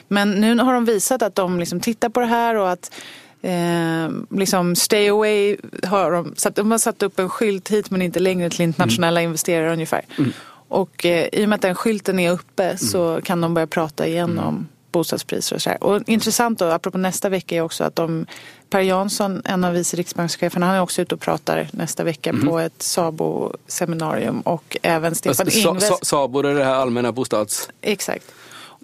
Men 0.08 0.30
nu 0.30 0.58
har 0.58 0.74
de 0.74 0.84
visat 0.84 1.22
att 1.22 1.34
de 1.34 1.58
liksom 1.60 1.80
tittar 1.80 2.08
på 2.08 2.20
det 2.20 2.26
här 2.26 2.54
och 2.54 2.70
att 2.70 2.90
Eh, 3.44 4.10
liksom 4.30 4.76
stay 4.76 5.08
away 5.08 5.56
har 5.82 6.10
de, 6.10 6.34
satt, 6.36 6.56
de 6.56 6.70
har 6.70 6.78
satt 6.78 7.02
upp 7.02 7.18
en 7.18 7.28
skylt 7.28 7.70
hit 7.70 7.90
men 7.90 8.02
inte 8.02 8.20
längre 8.20 8.50
till 8.50 8.60
internationella 8.60 9.20
mm. 9.20 9.28
investerare 9.28 9.72
ungefär. 9.72 10.02
Mm. 10.18 10.32
Och 10.68 11.06
eh, 11.06 11.28
i 11.32 11.44
och 11.44 11.48
med 11.48 11.56
att 11.56 11.62
den 11.62 11.74
skylten 11.74 12.18
är 12.18 12.30
uppe 12.30 12.64
mm. 12.64 12.78
så 12.78 13.20
kan 13.24 13.40
de 13.40 13.54
börja 13.54 13.66
prata 13.66 14.06
igen 14.06 14.38
om 14.38 14.54
mm. 14.54 14.66
bostadspriser 14.92 15.56
och 15.56 15.62
så 15.62 15.70
här. 15.70 15.84
Och 15.84 16.02
intressant 16.06 16.58
då, 16.58 16.64
apropå 16.64 16.98
nästa 16.98 17.28
vecka 17.28 17.56
är 17.56 17.60
också 17.60 17.84
att 17.84 17.96
de, 17.96 18.26
Per 18.70 18.80
Jansson, 18.80 19.42
en 19.44 19.64
av 19.64 19.72
vice 19.72 19.96
riksbankscheferna, 19.96 20.66
han 20.66 20.74
är 20.74 20.80
också 20.80 21.02
ute 21.02 21.14
och 21.14 21.20
pratar 21.20 21.68
nästa 21.72 22.04
vecka 22.04 22.30
mm. 22.30 22.48
på 22.48 22.58
ett 22.58 22.82
SABO-seminarium 22.82 24.40
och 24.40 24.76
även 24.82 25.14
Stefan 25.14 25.46
Ingves. 25.50 26.06
SABO, 26.06 26.42
det 26.42 26.50
är 26.50 26.54
det 26.54 26.64
här 26.64 26.74
allmänna 26.74 27.12
bostads... 27.12 27.68
Exakt. 27.80 28.24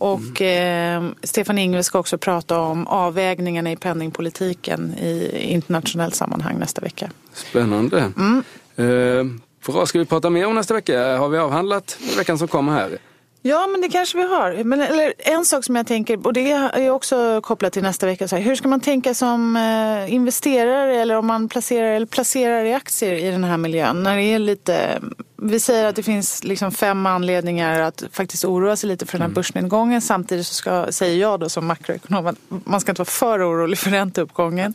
Och 0.01 0.41
mm. 0.41 1.05
eh, 1.05 1.13
Stefan 1.23 1.59
Ingves 1.59 1.87
ska 1.87 1.99
också 1.99 2.19
prata 2.19 2.61
om 2.61 2.87
avvägningarna 2.87 3.73
i 3.73 3.77
penningpolitiken 3.77 4.95
i 4.95 5.47
internationellt 5.53 6.15
sammanhang 6.15 6.59
nästa 6.59 6.81
vecka. 6.81 7.11
Spännande. 7.33 8.13
Mm. 8.17 8.43
Eh, 8.77 9.27
vad 9.67 9.89
ska 9.89 9.99
vi 9.99 10.05
prata 10.05 10.31
mer 10.31 10.47
om 10.47 10.55
nästa 10.55 10.75
vecka? 10.75 11.17
Har 11.17 11.29
vi 11.29 11.39
avhandlat 11.39 11.99
veckan 12.19 12.39
som 12.39 12.49
kommer 12.49 12.73
här? 12.73 12.99
Ja, 13.43 13.67
men 13.67 13.81
det 13.81 13.89
kanske 13.89 14.19
vi 14.19 14.25
har. 14.25 14.65
Men, 14.65 14.81
eller, 14.81 15.13
en 15.19 15.45
sak 15.45 15.65
som 15.65 15.77
jag 15.77 15.87
tänker, 15.87 16.27
och 16.27 16.33
det 16.33 16.51
är 16.51 16.91
också 16.91 17.41
kopplat 17.41 17.73
till 17.73 17.83
nästa 17.83 18.07
vecka. 18.07 18.29
Så 18.29 18.37
här, 18.37 18.43
hur 18.43 18.57
ska 18.57 18.69
man 18.69 18.81
tänka 18.81 19.15
som 19.15 19.57
eh, 19.57 20.15
investerare 20.15 20.97
eller 20.97 21.17
om 21.17 21.27
man 21.27 21.49
placerar, 21.49 21.93
eller 21.93 22.07
placerar 22.07 22.65
i 22.65 22.75
aktier 22.75 23.13
i 23.13 23.31
den 23.31 23.45
här 23.45 23.57
miljön? 23.57 24.03
När 24.03 24.17
det 24.17 24.23
är 24.23 24.39
lite, 24.39 25.01
vi 25.37 25.61
säger 25.61 25.85
att 25.85 25.97
det 25.97 26.03
finns 26.03 26.45
liksom 26.45 26.73
fem 26.73 27.07
anledningar 27.07 27.81
att 27.81 28.05
faktiskt 28.13 28.45
oroa 28.45 28.77
sig 28.77 28.89
lite 28.89 29.07
för 29.07 29.13
den 29.13 29.23
här 29.23 29.27
mm. 29.27 29.35
börsnedgången. 29.35 30.01
Samtidigt 30.01 30.47
så 30.47 30.55
ska, 30.55 30.93
säger 30.93 31.21
jag 31.21 31.41
då 31.41 31.49
som 31.49 31.67
makroekonom 31.67 32.27
att 32.27 32.37
man 32.65 32.81
ska 32.81 32.93
inte 32.93 33.01
vara 33.01 33.11
för 33.11 33.51
orolig 33.51 33.79
för 33.79 33.91
ränteuppgången. 33.91 34.75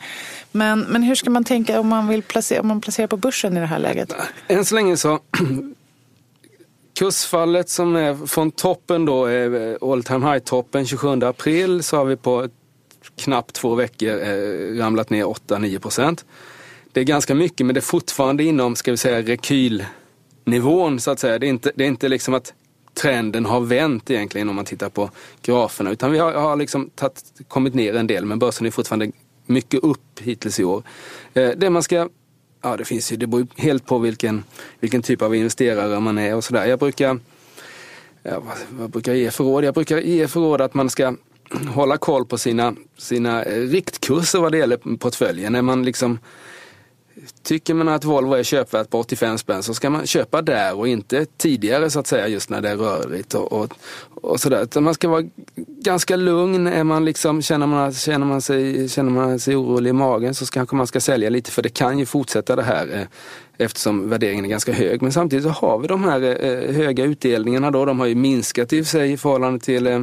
Men, 0.51 0.79
men 0.79 1.03
hur 1.03 1.15
ska 1.15 1.29
man 1.29 1.43
tänka 1.43 1.79
om 1.79 1.87
man 1.87 2.07
vill 2.07 2.23
placera, 2.23 2.61
om 2.61 2.67
man 2.67 2.81
placerar 2.81 3.07
på 3.07 3.17
börsen 3.17 3.57
i 3.57 3.59
det 3.59 3.65
här 3.65 3.79
läget? 3.79 4.13
Än 4.47 4.65
så 4.65 4.75
länge 4.75 4.97
så 4.97 5.19
Kursfallet 6.95 7.69
som 7.69 7.95
är 7.95 8.27
från 8.27 8.51
toppen 8.51 9.05
då, 9.05 9.27
eh, 9.27 9.75
all 9.81 10.03
time 10.03 10.25
high-toppen 10.25 10.85
27 10.85 11.23
april, 11.23 11.83
så 11.83 11.97
har 11.97 12.05
vi 12.05 12.15
på 12.15 12.47
knappt 13.15 13.55
två 13.55 13.75
veckor 13.75 14.09
eh, 14.09 14.77
ramlat 14.77 15.09
ner 15.09 15.23
8-9 15.23 15.79
procent. 15.79 16.25
det 16.91 16.99
är 16.99 17.03
ganska 17.03 17.35
mycket 17.35 17.65
men 17.65 17.73
det 17.73 17.79
är 17.79 17.81
fortfarande 17.81 18.43
inom, 18.43 18.75
ska 18.75 18.91
vi 18.91 18.97
säga, 18.97 19.21
rekylnivån 19.21 20.99
så 20.99 21.11
att 21.11 21.19
säga. 21.19 21.39
Det 21.39 21.47
är 21.47 21.49
inte, 21.49 21.71
det 21.75 21.83
är 21.83 21.87
inte 21.87 22.09
liksom 22.09 22.33
att 22.33 22.53
trenden 22.93 23.45
har 23.45 23.59
vänt 23.59 24.09
egentligen 24.09 24.49
om 24.49 24.55
man 24.55 24.65
tittar 24.65 24.89
på 24.89 25.09
graferna. 25.41 25.91
Utan 25.91 26.11
vi 26.11 26.17
har, 26.17 26.33
har 26.33 26.55
liksom 26.55 26.89
tatt, 26.95 27.23
kommit 27.47 27.73
ner 27.73 27.95
en 27.95 28.07
del 28.07 28.25
men 28.25 28.39
börsen 28.39 28.67
är 28.67 28.71
fortfarande 28.71 29.11
mycket 29.45 29.83
upp 29.83 30.19
hittills 30.19 30.59
i 30.59 30.63
år. 30.63 30.83
Eh, 31.33 31.49
det 31.57 31.69
man 31.69 31.83
ska 31.83 32.09
Ja, 32.65 32.77
det 32.77 32.85
finns 32.85 33.11
ju, 33.11 33.15
det 33.15 33.27
beror 33.27 33.47
helt 33.55 33.85
på 33.85 33.97
vilken, 33.97 34.43
vilken 34.79 35.01
typ 35.01 35.21
av 35.21 35.35
investerare 35.35 35.99
man 35.99 36.17
är 36.17 36.35
och 36.35 36.43
sådär. 36.43 36.65
Jag 36.65 36.79
brukar, 36.79 37.19
ja, 38.23 38.39
vad, 38.39 38.57
vad 38.69 38.89
brukar 38.89 39.11
jag 39.11 39.19
ge 39.19 39.31
för 39.31 39.43
råd? 39.43 39.63
Jag 39.63 39.73
brukar 39.73 39.97
ge 39.97 40.27
för 40.27 40.39
råd 40.39 40.61
att 40.61 40.73
man 40.73 40.89
ska 40.89 41.15
hålla 41.73 41.97
koll 41.97 42.25
på 42.25 42.37
sina, 42.37 42.75
sina 42.97 43.43
eh, 43.43 43.61
riktkurser 43.61 44.39
vad 44.39 44.51
det 44.51 44.57
gäller 44.57 44.97
portföljen. 44.97 45.53
När 45.53 45.61
man 45.61 45.83
liksom 45.83 46.19
Tycker 47.43 47.73
man 47.73 47.87
att 47.87 48.05
Volvo 48.05 48.33
är 48.33 48.43
köpvärt 48.43 48.89
på 48.89 48.99
85 48.99 49.37
spänn 49.37 49.63
så 49.63 49.73
ska 49.73 49.89
man 49.89 50.07
köpa 50.07 50.41
där 50.41 50.77
och 50.77 50.87
inte 50.87 51.25
tidigare 51.37 51.89
så 51.89 51.99
att 51.99 52.07
säga 52.07 52.27
just 52.27 52.49
när 52.49 52.61
det 52.61 52.69
är 52.69 52.77
rörigt 52.77 53.33
och, 53.33 53.53
och, 53.53 53.73
och 54.21 54.39
sådär. 54.39 54.79
man 54.79 54.93
ska 54.93 55.07
vara 55.07 55.23
ganska 55.67 56.15
lugn. 56.15 56.67
Är 56.67 56.83
man 56.83 57.05
liksom, 57.05 57.41
känner, 57.41 57.67
man, 57.67 57.93
känner, 57.93 58.25
man 58.25 58.41
sig, 58.41 58.89
känner 58.89 59.11
man 59.11 59.39
sig 59.39 59.55
orolig 59.55 59.89
i 59.89 59.93
magen 59.93 60.35
så 60.35 60.45
kanske 60.45 60.75
man 60.75 60.87
ska 60.87 61.01
sälja 61.01 61.29
lite 61.29 61.51
för 61.51 61.61
det 61.61 61.69
kan 61.69 61.99
ju 61.99 62.05
fortsätta 62.05 62.55
det 62.55 62.63
här 62.63 62.93
eh, 62.93 63.07
eftersom 63.57 64.09
värderingen 64.09 64.45
är 64.45 64.49
ganska 64.49 64.73
hög. 64.73 65.01
Men 65.01 65.11
samtidigt 65.11 65.43
så 65.45 65.49
har 65.49 65.79
vi 65.79 65.87
de 65.87 66.03
här 66.03 66.45
eh, 66.45 66.75
höga 66.75 67.03
utdelningarna 67.03 67.71
då. 67.71 67.85
De 67.85 67.99
har 67.99 68.07
ju 68.07 68.15
minskat 68.15 68.73
i 68.73 68.85
sig 68.85 69.11
i 69.11 69.17
förhållande 69.17 69.59
till 69.59 69.87
eh, 69.87 70.01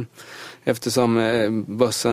eftersom 0.63 1.17
eh, 1.17 1.49
börsen 1.51 2.12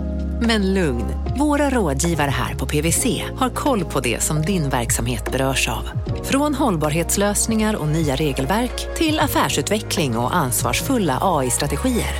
Men 0.43 0.73
lugn, 0.73 1.05
våra 1.39 1.69
rådgivare 1.69 2.29
här 2.29 2.55
på 2.55 2.65
PWC 2.65 3.05
har 3.35 3.49
koll 3.49 3.85
på 3.85 3.99
det 3.99 4.23
som 4.23 4.41
din 4.41 4.69
verksamhet 4.69 5.31
berörs 5.31 5.69
av. 5.69 5.89
Från 6.23 6.55
hållbarhetslösningar 6.55 7.75
och 7.75 7.87
nya 7.87 8.15
regelverk 8.15 8.95
till 8.95 9.19
affärsutveckling 9.19 10.17
och 10.17 10.35
ansvarsfulla 10.35 11.17
AI-strategier. 11.21 12.13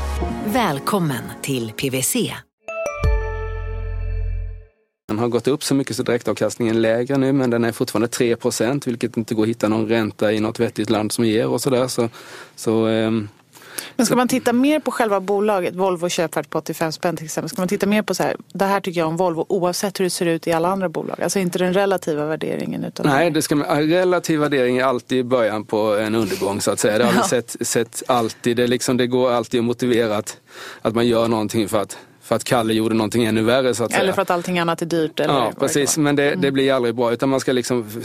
Välkommen 0.45 1.23
till 1.41 1.71
PWC. 1.71 2.33
Den 5.07 5.19
har 5.19 5.27
gått 5.27 5.47
upp 5.47 5.63
så 5.63 5.75
mycket 5.75 5.95
så 5.95 6.03
direktavkastningen 6.03 6.75
är 6.75 6.79
lägre 6.79 7.17
nu 7.17 7.33
men 7.33 7.49
den 7.49 7.63
är 7.63 7.71
fortfarande 7.71 8.07
3% 8.07 8.87
vilket 8.87 9.17
inte 9.17 9.35
går 9.35 9.43
att 9.43 9.49
hitta 9.49 9.67
någon 9.67 9.87
ränta 9.87 10.33
i 10.33 10.39
något 10.39 10.59
vettigt 10.59 10.89
land 10.89 11.11
som 11.11 11.25
ger 11.25 11.47
och 11.47 11.61
sådär. 11.61 11.87
Så, 11.87 12.09
så, 12.55 12.87
eh, 12.87 13.11
men 13.95 14.05
ska 14.05 14.15
man 14.15 14.27
titta 14.27 14.53
mer 14.53 14.79
på 14.79 14.91
själva 14.91 15.19
bolaget, 15.19 15.75
Volvo 15.75 16.09
köpvärt 16.09 16.49
på 16.49 16.57
85 16.57 16.91
spänn 16.91 17.17
till 17.17 17.25
exempel, 17.25 17.49
ska 17.49 17.61
man 17.61 17.67
titta 17.67 17.87
mer 17.87 18.01
på 18.01 18.15
så 18.15 18.23
här, 18.23 18.35
det 18.53 18.65
här 18.65 18.79
tycker 18.79 18.99
jag 18.99 19.07
om 19.07 19.17
Volvo 19.17 19.45
oavsett 19.49 19.99
hur 19.99 20.03
det 20.03 20.09
ser 20.09 20.25
ut 20.25 20.47
i 20.47 20.51
alla 20.51 20.67
andra 20.67 20.89
bolag? 20.89 21.21
Alltså 21.21 21.39
inte 21.39 21.59
den 21.59 21.73
relativa 21.73 22.25
värderingen? 22.25 22.83
Utan 22.83 23.05
Nej, 23.05 23.31
det 23.31 23.41
ska 23.41 23.55
man, 23.55 23.89
relativ 23.89 24.39
värdering 24.39 24.77
är 24.77 24.83
alltid 24.83 25.25
början 25.25 25.65
på 25.65 25.97
en 25.97 26.15
undergång 26.15 26.61
så 26.61 26.71
att 26.71 26.79
säga. 26.79 26.97
Det 26.97 27.03
har 27.03 27.13
vi 27.13 27.29
sett, 27.29 27.55
sett 27.61 28.03
alltid. 28.07 28.57
Det, 28.57 28.67
liksom, 28.67 28.97
det 28.97 29.07
går 29.07 29.31
alltid 29.31 29.59
att 29.59 29.65
motivera 29.65 30.17
att, 30.17 30.37
att 30.81 30.95
man 30.95 31.07
gör 31.07 31.27
någonting 31.27 31.69
för 31.69 31.81
att 31.81 31.97
för 32.21 32.35
att 32.35 32.43
Kalle 32.43 32.73
gjorde 32.73 32.95
någonting 32.95 33.25
ännu 33.25 33.41
värre 33.41 33.75
så 33.75 33.83
att 33.83 33.91
Eller 33.91 33.99
säga. 34.03 34.13
för 34.13 34.21
att 34.21 34.29
allting 34.29 34.59
annat 34.59 34.81
är 34.81 34.85
dyrt. 34.85 35.19
Eller 35.19 35.33
ja, 35.33 35.51
precis. 35.59 35.97
Men 35.97 36.15
det, 36.15 36.23
det 36.23 36.33
mm. 36.33 36.53
blir 36.53 36.73
aldrig 36.73 36.95
bra 36.95 37.13
utan 37.13 37.29
man 37.29 37.39
ska 37.39 37.51
liksom 37.51 38.03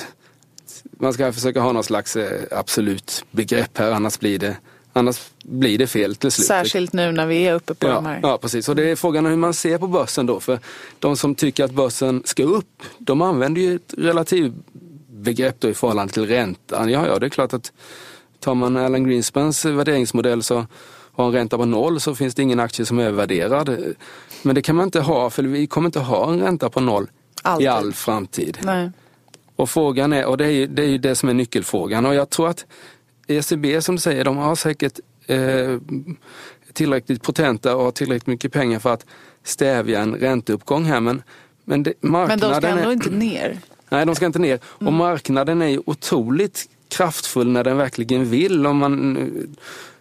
man 0.99 1.13
ska 1.13 1.33
försöka 1.33 1.61
ha 1.61 1.73
någon 1.73 1.85
slags 1.85 2.17
eh, 2.17 2.41
absolut 2.51 3.25
begrepp 3.31 3.79
här 3.79 3.93
annars 3.93 4.19
blir 4.19 4.39
det 4.39 4.57
Annars 4.97 5.31
blir 5.43 5.79
det 5.79 5.87
fel 5.87 6.17
till 6.17 6.31
slut. 6.31 6.47
Särskilt 6.47 6.93
nu 6.93 7.13
när 7.13 7.27
vi 7.27 7.47
är 7.47 7.55
uppe 7.55 7.75
på 7.75 7.87
ja, 7.87 7.95
de 7.95 8.07
här. 8.07 8.21
Ja, 8.23 8.39
precis. 8.39 8.69
Och 8.69 8.77
det 8.77 8.91
är 8.91 8.97
frågan 8.97 9.27
hur 9.27 9.37
man 9.37 9.55
ser 9.55 9.79
på 9.79 9.87
börsen 9.87 10.27
då. 10.27 10.41
För 10.41 10.59
de 10.99 11.17
som 11.17 11.35
tycker 11.35 11.65
att 11.65 11.71
börsen 11.71 12.23
ska 12.25 12.43
upp, 12.43 12.83
de 12.99 13.23
använder 13.23 13.61
ju 13.61 13.77
ett 13.77 13.95
relativbegrepp 13.99 15.61
då 15.61 15.69
i 15.69 15.75
förhållande 15.75 16.13
till 16.13 16.27
räntan. 16.27 16.91
Ja, 16.91 17.07
ja, 17.07 17.19
det 17.19 17.27
är 17.27 17.31
klart 17.31 17.53
att 17.53 17.73
tar 18.41 18.55
man 18.55 18.77
Alan 18.77 19.05
Greenspans 19.05 19.65
värderingsmodell 19.65 20.43
så 20.43 20.67
har 21.13 21.27
en 21.27 21.33
ränta 21.33 21.59
på 21.59 21.65
noll 21.65 22.01
så 22.01 22.15
finns 22.15 22.35
det 22.35 22.43
ingen 22.43 22.61
aktie 22.61 22.87
som 22.87 22.99
är 22.99 23.05
övervärderad. 23.05 23.95
Men 24.43 24.55
det 24.55 24.63
kan 24.63 24.77
man 24.77 24.85
inte 24.85 25.01
ha, 25.01 25.31
för 25.31 25.43
vi 25.43 25.67
kommer 25.67 25.87
inte 25.87 26.01
ha 26.01 26.33
en 26.33 26.41
ränta 26.41 26.71
på 26.71 26.81
noll 26.81 27.07
Alltid. 27.43 27.65
i 27.65 27.69
all 27.69 27.93
framtid. 27.93 28.59
Nej. 28.63 28.91
Och 29.57 29.71
frågan 29.71 30.13
är, 30.13 30.27
och 30.27 30.37
det 30.37 30.45
är 30.45 30.51
ju 30.51 30.67
det, 30.67 30.83
är 30.83 30.89
ju 30.89 30.99
det 30.99 31.15
som 31.15 31.29
är 31.29 31.35
nyckelfrågan. 31.35 32.07
Och 32.07 32.15
jag 32.15 32.31
tror 32.31 32.49
att 32.49 32.65
ECB 33.27 33.83
som 33.83 33.99
säger, 33.99 34.25
de 34.25 34.37
har 34.37 34.57
säkert 34.57 35.01
eh, 35.27 35.79
tillräckligt 36.73 37.23
potenta 37.23 37.77
och 37.77 37.85
har 37.85 37.91
tillräckligt 37.91 38.27
mycket 38.27 38.53
pengar 38.53 38.79
för 38.79 38.93
att 38.93 39.07
stävja 39.45 40.01
en 40.01 40.15
ränteuppgång 40.15 40.85
här. 40.85 41.01
Men, 41.01 41.23
men, 41.65 41.83
det, 41.83 41.93
men 42.01 42.39
de 42.39 42.55
ska 42.55 42.67
ändå 42.67 42.89
är, 42.89 42.93
inte 42.93 43.11
ner. 43.11 43.59
Nej, 43.89 44.07
de 44.07 44.15
ska 44.15 44.27
inte 44.27 44.39
ner. 44.39 44.59
Och 44.65 44.83
mm. 44.83 44.95
marknaden 44.95 45.63
är 45.63 45.69
ju 45.69 45.81
otroligt 45.87 46.69
kraftfull 46.89 47.49
när 47.49 47.65
den 47.65 47.77
verkligen 47.77 48.31
vill. 48.31 48.67
Om 48.67 48.77
man, 48.77 49.17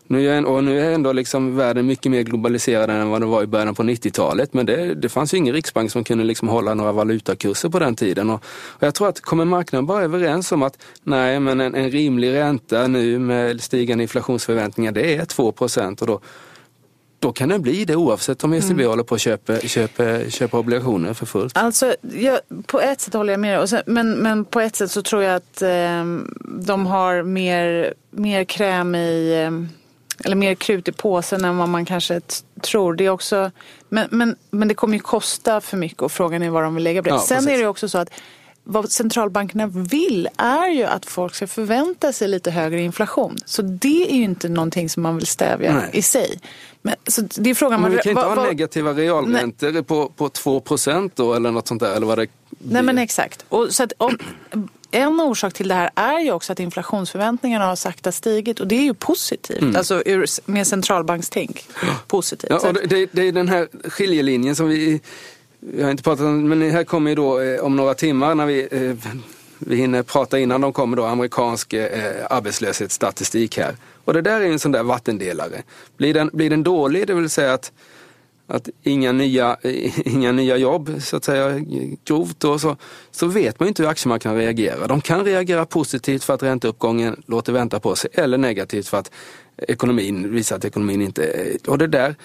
nu 0.08 0.30
är, 0.30 0.46
och 0.46 0.64
nu 0.64 0.80
är 0.80 0.92
ändå 0.92 1.14
liksom 1.14 1.56
världen 1.56 1.86
mycket 1.86 2.12
mer 2.12 2.22
globaliserad 2.22 2.90
än 2.90 3.10
vad 3.10 3.22
den 3.22 3.30
var 3.30 3.44
i 3.44 3.48
början 3.48 3.76
på 3.76 3.84
90-talet. 3.84 4.54
Men 4.54 4.66
det, 4.66 4.96
det 4.96 5.10
fanns 5.10 5.34
ju 5.34 5.38
ingen 5.38 5.54
riksbank 5.54 5.92
som 5.92 6.04
kunde 6.04 6.24
liksom 6.24 6.48
hålla 6.48 6.74
några 6.74 6.92
valutakurser 6.92 7.70
på 7.70 7.80
den 7.80 7.96
tiden. 7.96 8.30
Och, 8.30 8.44
och 8.68 8.84
jag 8.84 8.96
tror 8.96 9.10
att 9.10 9.22
kommer 9.22 9.46
marknaden 9.46 9.86
bara 9.86 10.04
överens 10.04 10.52
om 10.52 10.64
att 10.64 10.78
nej, 11.04 11.40
men 11.40 11.62
en, 11.62 11.76
en 11.76 11.92
rimlig 11.92 12.34
ränta 12.34 12.88
nu 12.88 13.20
med 13.20 13.62
stigande 13.62 14.04
inflationsförväntningar 14.04 14.92
det 14.92 15.16
är 15.16 15.26
2 15.26 15.52
procent 15.52 16.02
och 16.02 16.08
då, 16.08 16.20
då 17.20 17.32
kan 17.32 17.50
det 17.50 17.60
bli 17.60 17.86
det 17.86 17.96
oavsett 17.96 18.44
om 18.44 18.54
ECB 18.54 18.74
mm. 18.74 18.88
håller 18.88 19.04
på 19.04 19.16
att 19.16 19.22
köpa, 19.22 19.60
köpa, 19.60 20.30
köpa 20.30 20.60
obligationer 20.60 21.14
för 21.14 21.26
fullt. 21.26 21.58
Alltså, 21.58 21.96
jag, 22.02 22.40
på 22.68 22.82
ett 22.82 23.02
sätt 23.02 23.14
håller 23.14 23.34
jag 23.34 23.40
med 23.40 23.60
dig. 23.60 23.84
Men, 23.86 24.12
men 24.12 24.46
på 24.46 24.60
ett 24.60 24.76
sätt 24.76 24.92
så 24.92 25.02
tror 25.02 25.24
jag 25.24 25.36
att 25.36 25.62
eh, 25.62 26.06
de 26.60 26.86
har 26.86 27.24
mer, 27.24 27.94
mer 28.12 28.44
kräm 28.44 28.96
i 28.96 29.44
eh, 29.44 29.85
eller 30.24 30.36
mer 30.36 30.56
krut 30.56 30.88
i 30.88 30.92
påsen 30.92 31.46
än 31.46 31.58
vad 31.58 31.70
man 31.70 31.86
kanske 31.86 32.22
tror. 32.62 32.94
Det 32.94 33.06
är 33.06 33.10
också, 33.10 33.52
men, 33.90 34.08
men, 34.12 34.36
men 34.52 34.68
det 34.68 34.74
kommer 34.74 34.94
ju 34.94 35.00
kosta 35.00 35.62
för 35.62 35.78
mycket 35.78 36.02
och 36.02 36.12
frågan 36.12 36.44
är 36.44 36.50
vad 36.50 36.64
de 36.64 36.76
vill 36.76 36.84
lägga 36.84 37.04
på 37.04 37.10
det. 37.10 37.16
Ja, 37.16 37.20
Sen 37.20 37.38
precis. 37.38 37.52
är 37.52 37.58
det 37.58 37.68
också 37.68 37.90
så 37.90 37.98
att 37.98 38.10
vad 38.68 38.92
centralbankerna 38.92 39.68
vill 39.68 40.30
är 40.38 40.70
ju 40.70 40.84
att 40.84 41.06
folk 41.06 41.36
ska 41.36 41.48
förvänta 41.48 42.14
sig 42.14 42.28
lite 42.28 42.52
högre 42.52 42.82
inflation. 42.82 43.38
Så 43.46 43.62
det 43.62 44.12
är 44.12 44.16
ju 44.16 44.24
inte 44.24 44.50
någonting 44.50 44.90
som 44.90 45.04
man 45.04 45.16
vill 45.16 45.28
stävja 45.28 45.74
Nej. 45.74 45.90
i 45.94 46.02
sig. 46.02 46.40
Men, 46.82 46.96
så 47.08 47.22
det 47.22 47.50
är 47.50 47.56
frågan, 47.56 47.82
men 47.82 47.92
vi 47.92 47.98
kan 47.98 48.10
inte 48.10 48.26
va, 48.26 48.36
ha 48.36 48.48
negativa 48.48 48.94
realräntor 48.94 49.82
på, 49.82 50.10
på 50.10 50.30
2 50.30 50.64
då 51.16 51.34
eller 51.34 51.52
något 51.52 51.68
sånt 51.68 51.82
där. 51.82 51.96
Eller 51.96 52.08
vad 52.08 52.18
det 52.18 52.28
Nej 52.60 52.84
men 52.84 52.98
exakt. 52.98 53.46
Och 53.50 53.68
så 53.72 53.84
att, 53.84 53.94
om, 53.98 54.18
en 54.92 55.22
orsak 55.22 55.54
till 55.54 55.68
det 55.68 55.76
här 55.76 55.90
är 55.96 56.20
ju 56.20 56.32
också 56.32 56.54
att 56.54 56.60
inflationsförväntningarna 56.60 57.66
har 57.66 57.76
sakta 57.76 58.12
stigit 58.12 58.60
och 58.60 58.68
det 58.68 58.76
är 58.76 58.84
ju 58.84 58.94
positivt. 58.94 59.62
Mm. 59.62 59.76
Alltså 59.76 60.04
ur, 60.06 60.26
med 60.52 60.68
centralbankstänk. 60.68 61.66
Positivt. 62.08 62.50
Ja, 62.50 62.72
det, 62.72 63.10
det 63.12 63.22
är 63.22 63.32
den 63.32 63.48
här 63.48 63.68
skiljelinjen 63.90 64.56
som 64.56 64.68
vi, 64.68 65.02
vi 65.60 65.84
har 65.84 65.92
inte 65.92 66.04
pratat 66.04 66.26
om, 66.26 66.50
men 66.50 66.72
här 66.72 66.84
kommer 66.84 67.10
ju 67.10 67.16
då 67.16 67.40
eh, 67.40 67.60
om 67.60 67.76
några 67.76 67.94
timmar 67.94 68.36
när 68.36 68.46
vi 68.46 68.68
eh, 68.72 69.14
vi 69.60 69.76
hinner 69.76 70.04
prata 70.04 70.40
innan 70.40 70.62
de 70.62 70.74
kommer 70.74 70.98
då 70.98 71.06
amerikansk 71.06 71.74
eh, 71.74 72.26
arbetslöshetsstatistik 72.30 73.58
här. 73.58 73.76
Och 74.06 74.14
det 74.14 74.22
där 74.22 74.42
är 74.42 74.46
en 74.46 74.60
sån 74.60 74.72
där 74.72 74.84
vattendelare. 74.84 75.64
Blir 75.98 76.14
den, 76.14 76.30
blir 76.34 76.50
den 76.50 76.64
dålig, 76.64 77.08
det 77.08 77.14
vill 77.14 77.30
säga 77.30 77.54
att 77.54 77.72
att 78.48 78.70
inga 78.84 79.12
nya, 79.12 79.58
inga 80.06 80.32
nya 80.32 80.58
jobb, 80.58 81.02
så 81.02 81.18
att 81.18 81.24
säga 81.24 81.60
grovt 82.06 82.40
då, 82.40 82.60
så, 82.60 82.78
så 83.12 83.28
vet 83.28 83.60
man 83.60 83.68
inte 83.68 83.84
hur 83.84 83.90
aktiemarknaden 83.90 84.40
reagerar. 84.40 84.88
De 84.88 85.02
kan 85.02 85.26
reagera 85.26 85.66
positivt 85.66 86.24
för 86.24 86.34
att 86.34 86.44
ränteuppgången 86.44 87.24
låter 87.26 87.54
vänta 87.54 87.80
på 87.80 87.96
sig 87.96 88.10
eller 88.14 88.38
negativt 88.38 88.88
för 88.88 88.98
att 88.98 89.12
ekonomin 89.58 90.32
visar 90.32 90.56
att 90.56 90.66
ekonomin 90.66 91.02
inte... 91.02 91.52
Och 91.68 91.78
det 91.78 91.88
där, 91.88 92.16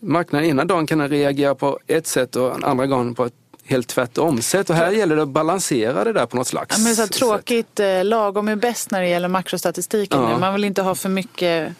marknaden 0.00 0.48
ena 0.48 0.64
dagen 0.64 0.86
kan 0.86 1.08
reagera 1.08 1.54
på 1.54 1.78
ett 1.86 2.06
sätt 2.06 2.36
och 2.36 2.68
andra 2.68 2.86
gången 2.86 3.14
på 3.14 3.24
ett 3.24 3.34
helt 3.64 3.88
tvärtom 3.88 4.42
sätt. 4.42 4.70
Och 4.70 4.76
här 4.76 4.90
gäller 4.90 5.16
det 5.16 5.22
att 5.22 5.28
balansera 5.28 6.04
det 6.04 6.12
där 6.12 6.26
på 6.26 6.36
något 6.36 6.46
slags 6.46 6.78
ja, 6.78 6.84
men 6.84 6.96
så 6.96 7.06
Tråkigt, 7.06 7.66
sätt. 7.76 7.98
Eh, 8.00 8.04
lagom 8.04 8.48
är 8.48 8.56
bäst 8.56 8.90
när 8.90 9.00
det 9.00 9.08
gäller 9.08 9.28
makrostatistiken. 9.28 10.20
Ja. 10.20 10.38
Man 10.38 10.54
vill 10.54 10.64
inte 10.64 10.82
ha 10.82 10.94
för 10.94 11.08
mycket 11.08 11.74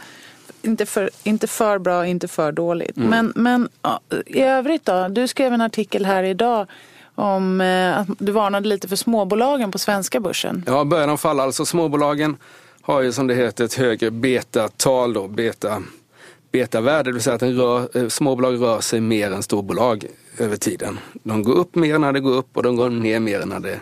inte 0.63 0.87
för, 0.87 1.11
inte 1.23 1.47
för 1.47 1.79
bra, 1.79 2.07
inte 2.07 2.29
för 2.29 2.53
dåligt. 2.53 2.97
Mm. 2.97 3.09
Men, 3.11 3.33
men 3.37 3.69
i 4.27 4.41
övrigt 4.41 4.85
då? 4.85 5.09
Du 5.09 5.29
skrev 5.29 5.53
en 5.53 5.61
artikel 5.61 6.07
här 6.07 6.23
idag 6.23 6.67
om 7.15 7.61
eh, 7.61 7.99
att 7.99 8.09
du 8.19 8.33
varnade 8.33 8.69
lite 8.69 8.89
för 8.89 8.97
småbolagen 8.97 9.73
på 9.73 9.79
svenska 9.79 10.21
börsen. 10.21 10.65
Ja, 10.67 10.85
börjar 10.85 11.07
de 11.07 11.19
falla. 11.19 11.43
Alltså 11.43 11.65
småbolagen 11.65 12.37
har 12.83 13.01
ju 13.01 13.13
som 13.13 13.27
det 13.27 13.35
heter 13.35 13.65
ett 13.65 13.75
högre 13.75 14.11
betatal 14.11 15.13
då, 15.13 15.29
beta 15.29 15.83
betavärde, 16.53 17.11
det 17.11 17.13
vill 17.13 17.23
säga 17.23 17.37
att 17.37 17.43
en 17.43 17.57
rör, 17.57 17.89
eh, 17.97 18.09
småbolag 18.09 18.61
rör 18.61 18.81
sig 18.81 19.01
mer 19.01 19.33
än 19.33 19.43
storbolag 19.43 20.05
över 20.39 20.57
tiden. 20.57 20.99
De 21.13 21.43
går 21.43 21.55
upp 21.55 21.75
mer 21.75 21.99
när 21.99 22.13
det 22.13 22.21
går 22.21 22.33
upp 22.33 22.57
och 22.57 22.63
de 22.63 22.77
går 22.77 22.91
ner 22.91 23.21
mer 23.21 23.47
när 23.47 23.61
det 23.61 23.81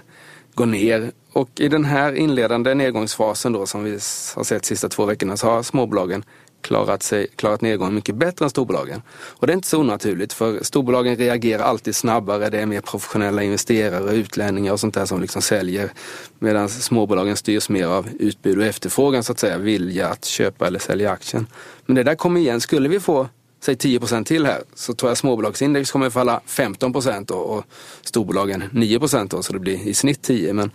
går 0.55 0.67
ner. 0.67 1.11
Och 1.33 1.51
i 1.57 1.69
den 1.69 1.85
här 1.85 2.13
inledande 2.13 2.75
nedgångsfasen 2.75 3.53
då 3.53 3.67
som 3.67 3.85
vi 3.85 3.91
har 3.91 4.45
sett 4.45 4.63
de 4.63 4.67
sista 4.67 4.89
två 4.89 5.05
veckorna 5.05 5.37
så 5.37 5.47
har 5.47 5.63
småbolagen 5.63 6.25
klarat, 6.61 7.03
sig, 7.03 7.27
klarat 7.37 7.61
nedgången 7.61 7.95
mycket 7.95 8.15
bättre 8.15 8.45
än 8.45 8.51
storbolagen. 8.51 9.03
Och 9.11 9.47
det 9.47 9.53
är 9.53 9.55
inte 9.55 9.69
så 9.69 9.81
onaturligt 9.81 10.33
för 10.33 10.65
storbolagen 10.65 11.17
reagerar 11.17 11.63
alltid 11.63 11.97
snabbare, 11.97 12.51
det 12.51 12.61
är 12.61 12.67
mer 12.67 12.81
professionella 12.81 13.43
investerare, 13.43 14.13
utlänningar 14.13 14.73
och 14.73 14.81
sånt 14.81 14.95
där 14.95 15.07
som 15.07 15.21
liksom 15.21 15.43
säljer. 15.43 15.91
Medan 16.39 16.69
småbolagen 16.69 17.37
styrs 17.37 17.69
mer 17.69 17.87
av 17.87 18.09
utbud 18.19 18.59
och 18.59 18.65
efterfrågan 18.65 19.25
så 19.25 19.33
att 19.33 19.39
säga, 19.39 19.59
vilja 19.59 20.09
att 20.09 20.25
köpa 20.25 20.67
eller 20.67 20.79
sälja 20.79 21.11
aktien. 21.11 21.47
Men 21.87 21.97
det 21.97 22.03
där 22.03 22.15
kommer 22.15 22.41
igen, 22.41 22.61
skulle 22.61 22.89
vi 22.89 23.01
få 23.01 23.29
säg 23.61 23.75
10% 23.75 24.25
till 24.25 24.47
här 24.47 24.63
så 24.75 24.95
tror 24.95 25.11
jag 25.11 25.19
småbolagsindex 25.19 25.91
kommer 25.91 26.11
falla 26.11 26.41
15 26.47 26.95
och, 27.29 27.57
och 27.57 27.65
storbolagen 28.03 28.65
9 28.73 28.99
då, 29.29 29.43
så 29.43 29.53
det 29.53 29.59
blir 29.59 29.89
i 29.89 29.95
snitt 29.95 30.23
10. 30.23 30.53
Men 30.53 30.71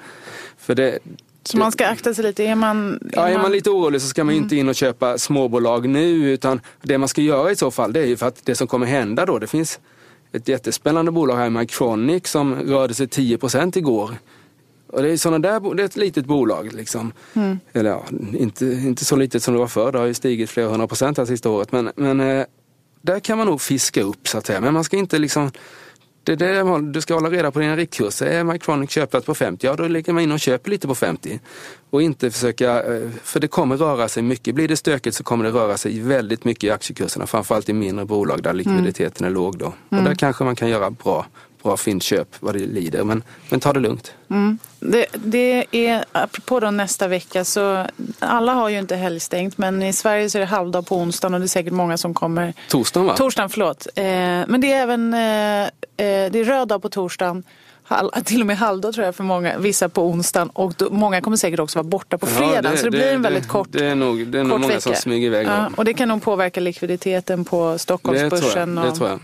för 0.58 0.76
det, 0.76 1.00
så 1.44 1.58
man 1.58 1.72
ska 1.72 1.88
akta 1.88 2.14
sig 2.14 2.24
lite? 2.24 2.44
Är 2.44 2.56
man, 2.56 2.94
är 2.94 3.00
ja, 3.12 3.30
är 3.30 3.38
man 3.38 3.52
lite 3.52 3.70
orolig 3.70 4.02
så 4.02 4.08
ska 4.08 4.24
man 4.24 4.34
mm. 4.34 4.44
inte 4.44 4.56
in 4.56 4.70
och 4.70 4.76
köpa 4.76 5.18
småbolag 5.18 5.90
nu 5.90 6.32
utan 6.32 6.62
det 6.82 6.98
man 6.98 7.08
ska 7.08 7.22
göra 7.22 7.52
i 7.52 7.56
så 7.56 7.72
fall 7.72 7.94
det 7.94 8.00
är 8.00 8.06
ju 8.06 8.18
för 8.18 8.28
att 8.28 8.46
det 8.46 8.56
som 8.56 8.68
kommer 8.68 8.86
hända 8.86 9.26
då, 9.26 9.40
det 9.40 9.48
finns 9.48 9.80
ett 10.32 10.48
jättespännande 10.48 11.12
bolag 11.12 11.36
här, 11.36 11.50
Mycronic, 11.50 12.28
som 12.28 12.56
rörde 12.56 12.94
sig 12.94 13.08
10% 13.08 13.78
igår. 13.78 14.12
Och 14.88 15.02
det 15.02 15.10
är 15.10 15.18
sådana 15.18 15.40
där, 15.40 15.76
det 15.76 15.84
är 15.84 15.86
ett 15.86 15.96
litet 15.96 16.26
bolag 16.26 16.74
liksom. 16.74 17.14
Mm. 17.34 17.60
Eller 17.74 17.90
ja, 17.90 18.06
inte, 18.38 18.66
inte 18.66 19.06
så 19.06 19.16
litet 19.16 19.44
som 19.44 19.54
det 19.54 19.60
var 19.60 19.68
förr, 19.68 19.92
det 19.92 20.00
har 20.00 20.06
ju 20.06 20.14
stigit 20.14 20.50
flera 20.50 20.70
hundra 20.70 20.88
procent 20.88 21.18
det 21.18 21.26
sista 21.26 21.50
året. 21.50 21.72
Men, 21.72 21.92
men 21.96 22.20
eh, 22.20 22.46
där 23.02 23.20
kan 23.20 23.38
man 23.38 23.48
nog 23.48 23.62
fiska 23.62 24.02
upp 24.02 24.28
så 24.28 24.38
att 24.38 24.46
säga. 24.46 24.62
Men 24.62 24.74
man 24.74 24.84
ska 24.84 24.98
inte 24.98 25.20
liksom 25.20 25.52
det 26.24 26.36
det 26.36 26.82
du 26.82 27.02
ska 27.02 27.14
hålla 27.14 27.30
reda 27.30 27.52
på 27.52 27.60
dina 27.60 27.76
riktkurser. 27.76 28.26
Är 28.26 28.44
Mycronic 28.44 28.92
köpplats 28.92 29.26
på 29.26 29.36
50, 29.36 29.68
ja 29.68 29.76
då 29.76 29.88
lägger 29.88 30.14
man 30.14 30.24
in 30.24 30.32
och 30.32 30.40
köper 30.40 30.72
lite 30.72 30.88
på 30.88 30.96
50. 30.96 31.40
Och 31.90 32.02
inte 32.02 32.32
försöka, 32.32 32.84
eh, 32.84 33.10
för 33.24 33.40
det 33.40 33.48
kommer 33.48 33.78
röra 33.78 34.08
sig 34.08 34.24
mycket. 34.24 34.56
Blir 34.56 34.68
det 34.68 34.78
stökigt 34.78 35.16
så 35.16 35.24
kommer 35.24 35.46
det 35.46 35.52
röra 35.52 35.78
sig 35.78 36.00
väldigt 36.00 36.46
mycket 36.46 36.64
i 36.64 36.70
aktiekurserna. 36.70 37.28
Framförallt 37.28 37.70
i 37.70 37.74
mindre 37.74 38.06
bolag 38.06 38.44
där 38.44 38.54
likviditeten 38.54 39.26
mm. 39.26 39.32
är 39.32 39.42
låg 39.42 39.58
då. 39.58 39.66
Och 39.66 39.94
mm. 39.94 40.06
där 40.06 40.16
kanske 40.16 40.44
man 40.44 40.56
kan 40.56 40.70
göra 40.70 40.92
bra 40.92 41.26
bra 41.64 41.78
fyndköp 41.78 42.28
vad 42.40 42.56
det 42.56 42.60
lider. 42.60 43.04
Men, 43.04 43.24
men 43.50 43.60
ta 43.60 43.74
det 43.74 43.80
lugnt. 43.80 44.14
Mm. 44.30 44.58
Det, 44.80 45.06
det, 45.14 45.66
är, 45.72 46.06
apropå 46.12 46.60
då 46.60 46.72
nästa 46.72 47.08
vecka, 47.08 47.46
så 47.46 47.86
alla 48.20 48.54
har 48.54 48.70
ju 48.70 48.80
inte 48.80 48.96
helgstängt 48.96 49.58
men 49.58 49.82
i 49.82 49.94
Sverige 49.94 50.30
så 50.30 50.38
är 50.38 50.40
det 50.40 50.46
halvdag 50.46 50.88
på 50.88 50.98
onsdagen 50.98 51.34
och 51.34 51.40
det 51.40 51.46
är 51.46 51.48
säkert 51.48 51.74
många 51.74 51.98
som 51.98 52.14
kommer. 52.14 52.54
Torsdagen 52.70 53.08
va? 53.08 53.16
Torsdagen, 53.18 53.50
förlåt. 53.50 53.88
Eh, 53.96 54.04
men 54.04 54.62
det 54.62 54.74
är 54.74 54.82
även 54.82 55.14
eh, 55.14 55.20
eh 55.62 56.32
det 56.32 56.40
är 56.40 56.44
röd 56.44 56.68
dag 56.68 56.82
på 56.82 56.90
torsdagen. 56.90 57.44
till 58.24 58.42
och 58.42 58.48
med 58.48 58.58
halvdag 58.58 58.94
tror 58.94 59.06
jag 59.06 59.16
för 59.16 59.24
många, 59.24 59.58
vissa 59.58 59.90
på 59.90 60.04
onsdagen 60.08 60.50
och 60.50 60.74
då, 60.78 60.90
många 60.90 61.22
kommer 61.22 61.38
säkert 61.38 61.60
också 61.60 61.80
vara 61.80 61.88
borta 61.88 62.18
på 62.18 62.26
fredag. 62.26 62.70
Ja, 62.72 62.78
så 62.78 62.84
det, 62.84 62.84
det, 62.84 62.90
blir 62.90 63.14
en 63.14 63.22
väldigt 63.22 63.48
kort 63.48 63.68
Det 63.72 63.86
är 63.86 63.96
nog, 63.96 64.28
det 64.28 64.40
är 64.40 64.44
nog 64.44 64.50
många 64.50 64.68
vecka. 64.68 64.82
som 64.82 64.96
smyger 64.96 65.28
iväg. 65.28 65.48
Ja, 65.48 65.70
och 65.76 65.86
det 65.86 65.94
kan 65.94 66.08
nog 66.08 66.24
påverka 66.24 66.60
likviditeten 66.60 67.46
på 67.46 67.78
Stockholmsbörsen. 67.78 68.76
Det 68.76 68.82
tror 68.82 68.86
jag. 68.86 68.94
Det 68.94 68.98
tror 68.98 69.10
jag. 69.10 69.20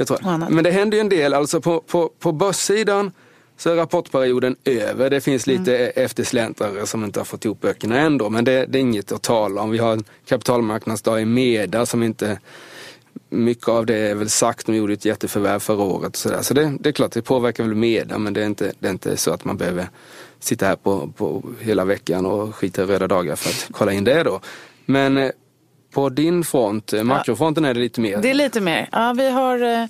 Det 0.00 0.06
tror 0.06 0.18
jag. 0.22 0.52
Men 0.52 0.64
det 0.64 0.70
händer 0.70 0.96
ju 0.96 1.00
en 1.00 1.08
del, 1.08 1.34
alltså 1.34 1.60
på, 1.60 1.80
på, 1.80 2.10
på 2.18 2.32
börssidan 2.32 3.12
så 3.56 3.70
är 3.70 3.76
rapportperioden 3.76 4.56
över. 4.64 5.10
Det 5.10 5.20
finns 5.20 5.46
lite 5.46 5.78
mm. 5.78 5.92
eftersläntrare 6.04 6.86
som 6.86 7.04
inte 7.04 7.20
har 7.20 7.24
fått 7.24 7.44
ihop 7.44 7.60
böckerna 7.60 8.00
ändå, 8.00 8.30
men 8.30 8.44
det, 8.44 8.66
det, 8.66 8.78
är 8.78 8.80
inget 8.80 9.12
att 9.12 9.22
tala 9.22 9.62
om. 9.62 9.70
Vi 9.70 9.78
har 9.78 9.92
en 9.92 10.04
kapitalmarknadsdag 10.26 11.22
i 11.22 11.24
Meda 11.24 11.86
som 11.86 12.02
inte 12.02 12.38
mycket 13.28 13.68
av 13.68 13.86
det 13.86 13.96
är 13.96 14.14
väl 14.14 14.30
sagt, 14.30 14.66
de 14.66 14.76
gjorde 14.76 14.92
ett 14.92 15.04
jätteförvärv 15.04 15.58
förra 15.58 15.82
året. 15.82 16.16
Så, 16.16 16.28
där. 16.28 16.42
så 16.42 16.54
det, 16.54 16.76
det, 16.80 16.88
är 16.88 16.92
klart, 16.92 17.12
det 17.12 17.22
påverkar 17.22 17.64
väl 17.64 17.74
Meda 17.74 18.18
men 18.18 18.32
det 18.32 18.42
är 18.42 18.46
inte, 18.46 18.72
det 18.78 18.88
är 18.88 18.92
inte 18.92 19.16
så 19.16 19.30
att 19.30 19.44
man 19.44 19.56
behöver 19.56 19.88
sitta 20.38 20.66
här 20.66 20.76
på, 20.76 21.12
på 21.16 21.42
hela 21.60 21.84
veckan 21.84 22.26
och 22.26 22.54
skita 22.54 22.82
i 22.82 22.86
röda 22.86 23.08
dagar 23.08 23.36
för 23.36 23.50
att 23.50 23.68
kolla 23.72 23.92
in 23.92 24.04
det 24.04 24.22
då. 24.22 24.40
Men 24.86 25.16
eh, 25.16 25.30
på 25.90 26.08
din 26.08 26.44
front, 26.44 26.92
eh, 26.92 27.02
makrofronten 27.02 27.64
är 27.64 27.74
det 27.74 27.80
lite 27.80 28.00
mer? 28.00 28.18
Det 28.22 28.30
är 28.30 28.34
lite 28.34 28.60
mer. 28.60 28.88
Ja, 28.92 29.12
vi 29.12 29.30
har 29.30 29.88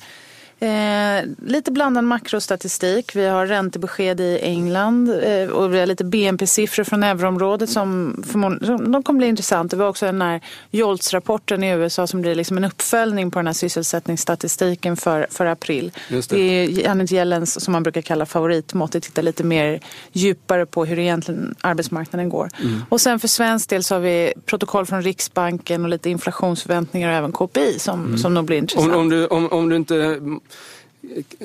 eh, 0.61 1.25
lite 1.47 1.73
blandad 1.73 2.05
makrostatistik. 2.05 3.17
Vi 3.17 3.27
har 3.27 3.47
räntebesked 3.47 4.21
i 4.21 4.39
England 4.43 5.11
eh, 5.23 5.49
och 5.49 5.75
vi 5.75 5.79
har 5.79 5.87
lite 5.87 6.05
BNP-siffror 6.05 6.85
från 6.85 7.03
euroområdet 7.03 7.71
som, 7.71 8.23
som 8.33 8.59
de 8.93 9.03
kommer 9.03 9.19
bli 9.19 9.27
intressanta. 9.27 9.77
Vi 9.77 9.83
har 9.83 9.91
också 9.91 10.07
den 10.07 10.23
här 10.23 10.41
JOLTS-rapporten 10.71 11.65
i 11.65 11.71
USA 11.71 12.07
som 12.07 12.21
blir 12.21 12.35
liksom 12.35 12.57
en 12.57 12.65
uppföljning 12.65 13.31
på 13.31 13.39
den 13.39 13.47
här 13.47 13.55
sysselsättningsstatistiken 13.55 14.97
för, 14.97 15.27
för 15.31 15.47
april. 15.47 15.93
Det. 16.09 16.31
det. 16.31 16.39
är 16.39 16.69
Janet 16.69 17.13
Yellens, 17.13 17.65
som 17.65 17.73
man 17.73 17.83
brukar 17.83 18.03
kalla 18.03 18.27
favoritmått, 18.27 18.93
det 18.93 19.01
tittar 19.01 19.23
lite 19.23 19.45
mer 19.45 19.81
djupare 20.13 20.67
på 20.67 20.85
hur 20.85 20.99
egentligen 20.99 21.55
arbetsmarknaden 21.61 22.29
går. 22.29 22.49
Mm. 22.63 22.83
Och 22.89 23.01
sen 23.01 23.21
för 23.21 23.29
svensk 23.29 23.69
del 23.69 23.85
så 23.85 23.95
har 23.95 24.01
vi 24.01 24.33
protokoll 24.47 24.87
från 24.87 25.03
Riksbanken 25.03 25.85
och 25.85 25.89
lite 25.89 26.11
inflationsförväntningar 26.11 27.09
och 27.09 27.15
även 27.15 27.33
KPI 27.33 27.79
som, 27.79 28.05
mm. 28.07 28.19
som 28.19 28.35
nog 28.35 28.45
blir 28.45 28.59
intressant. 28.59 28.93
Om, 28.93 29.01
om, 29.01 29.09
du, 29.09 29.27
om, 29.27 29.53
om 29.53 29.69
du 29.69 29.77
inte 29.77 30.21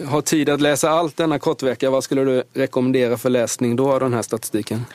har 0.08 0.22
tid 0.22 0.50
att 0.50 0.62
läsa 0.62 0.90
allt 0.90 1.18
denna 1.18 1.40
kortvecka, 1.40 1.90
vad 1.90 2.04
skulle 2.04 2.24
du 2.24 2.44
rekommendera 2.54 3.18
för 3.18 3.30
läsning 3.30 3.76
då 3.76 3.94
av 3.94 4.00
den 4.00 4.14
här 4.14 4.22
statistiken? 4.22 4.86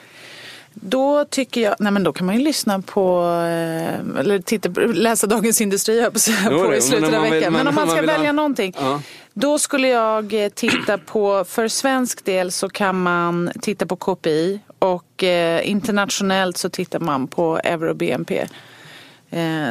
Då 0.73 1.25
tycker 1.25 1.61
jag, 1.61 1.75
nej 1.79 1.91
men 1.91 2.03
då 2.03 2.13
kan 2.13 2.25
man 2.25 2.37
ju 2.37 2.43
lyssna 2.43 2.81
på, 2.81 3.21
eh, 3.21 4.19
eller 4.19 4.39
titta, 4.39 4.69
läsa 4.79 5.27
Dagens 5.27 5.61
Industri 5.61 6.03
på, 6.03 6.11
på 6.49 6.75
i 6.75 6.81
slutet 6.81 7.13
av 7.13 7.21
veckan. 7.21 7.53
Men 7.53 7.67
om 7.67 7.75
man 7.75 7.87
ska 7.87 7.95
man 7.95 8.05
välja 8.05 8.25
ha... 8.25 8.31
någonting. 8.31 8.73
Ja. 8.77 9.01
Då 9.33 9.59
skulle 9.59 9.87
jag 9.87 10.43
eh, 10.43 10.49
titta 10.49 10.97
på, 10.97 11.45
för 11.47 11.67
svensk 11.67 12.25
del 12.25 12.51
så 12.51 12.69
kan 12.69 13.01
man 13.01 13.51
titta 13.61 13.85
på 13.85 13.95
KPI 13.95 14.59
och 14.79 15.23
eh, 15.23 15.69
internationellt 15.69 16.57
så 16.57 16.69
tittar 16.69 16.99
man 16.99 17.27
på 17.27 17.59
euro 17.63 17.93
BNP. 17.93 18.39
Eh, 18.39 18.47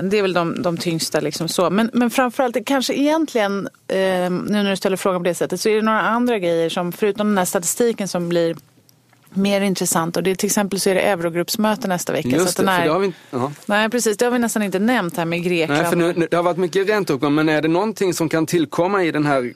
det 0.03 0.19
är 0.19 0.23
väl 0.23 0.33
de, 0.33 0.63
de 0.63 0.77
tyngsta. 0.77 1.21
Liksom 1.21 1.49
så. 1.49 1.71
Men, 1.71 1.91
men 1.93 2.11
framförallt, 2.11 2.57
kanske 2.67 2.95
egentligen, 2.95 3.69
eh, 3.89 3.97
nu 3.97 4.63
när 4.63 4.71
du 4.71 4.77
ställer 4.77 4.97
frågan 4.97 5.21
på 5.21 5.25
det 5.25 5.35
sättet, 5.35 5.61
så 5.61 5.69
är 5.69 5.77
det 5.77 5.83
några 5.83 6.01
andra 6.01 6.39
grejer 6.39 6.69
som 6.69 6.93
förutom 6.93 7.29
den 7.29 7.39
här 7.39 7.45
statistiken 7.45 8.09
som 8.09 8.29
blir 8.29 8.57
mer 9.35 9.61
intressant. 9.61 10.17
Och 10.17 10.23
det, 10.23 10.35
till 10.35 10.47
exempel 10.47 10.81
så 10.81 10.91
är 10.91 10.95
det 10.95 11.01
eurogruppsmöte 11.01 11.89
nästa 11.89 12.13
vecka. 12.13 12.29
Just 12.29 12.57
så 12.57 12.63
det, 12.63 12.71
här, 12.71 12.85
det 12.85 12.93
har 12.93 12.99
vi, 12.99 13.13
nej, 13.67 13.91
precis, 13.91 14.17
det 14.17 14.25
har 14.25 14.33
vi 14.33 14.39
nästan 14.39 14.63
inte 14.63 14.79
nämnt 14.79 15.17
här 15.17 15.25
med 15.25 15.43
Grekland. 15.43 15.83
Nej, 15.83 15.91
för 15.91 15.97
nu, 15.97 16.27
det 16.31 16.37
har 16.37 16.43
varit 16.43 16.57
mycket 16.57 16.89
ränteuppgång, 16.89 17.35
men 17.35 17.49
är 17.49 17.63
det 17.63 17.69
någonting 17.69 18.15
som 18.15 18.29
kan 18.29 18.47
tillkomma 18.47 19.05
i 19.05 19.11
den 19.11 19.27
här 19.27 19.43
eh, 19.45 19.53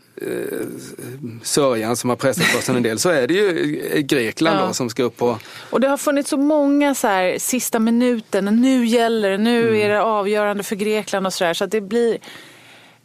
sörjan 1.43 1.97
som 1.97 2.11
har 2.11 2.17
pressat 2.17 2.55
oss 2.59 2.69
en 2.69 2.83
del 2.83 2.99
så 2.99 3.11
är 3.11 3.27
det 3.27 3.35
ju 3.35 3.81
eh, 3.93 4.01
Grekland 4.01 4.61
ja. 4.61 4.67
då, 4.67 4.73
som 4.73 4.91
ska 4.91 5.03
upp 5.03 5.17
på... 5.17 5.39
Och 5.71 5.81
det 5.81 5.89
har 5.89 5.97
funnits 5.97 6.31
så 6.31 6.37
många 6.37 6.95
så 6.95 7.07
här, 7.07 7.39
sista 7.39 7.79
minuten, 7.79 8.45
nu 8.45 8.87
gäller 8.87 9.31
det, 9.31 9.39
nu 9.39 9.69
mm. 9.69 9.81
är 9.81 9.89
det 9.89 10.03
avgörande 10.03 10.63
för 10.63 10.77
Grekland 10.77 11.27
och 11.27 11.33
sådär. 11.33 11.55
Så 11.55 11.65
att 11.65 11.71
det 11.71 11.81
blir... 11.81 12.19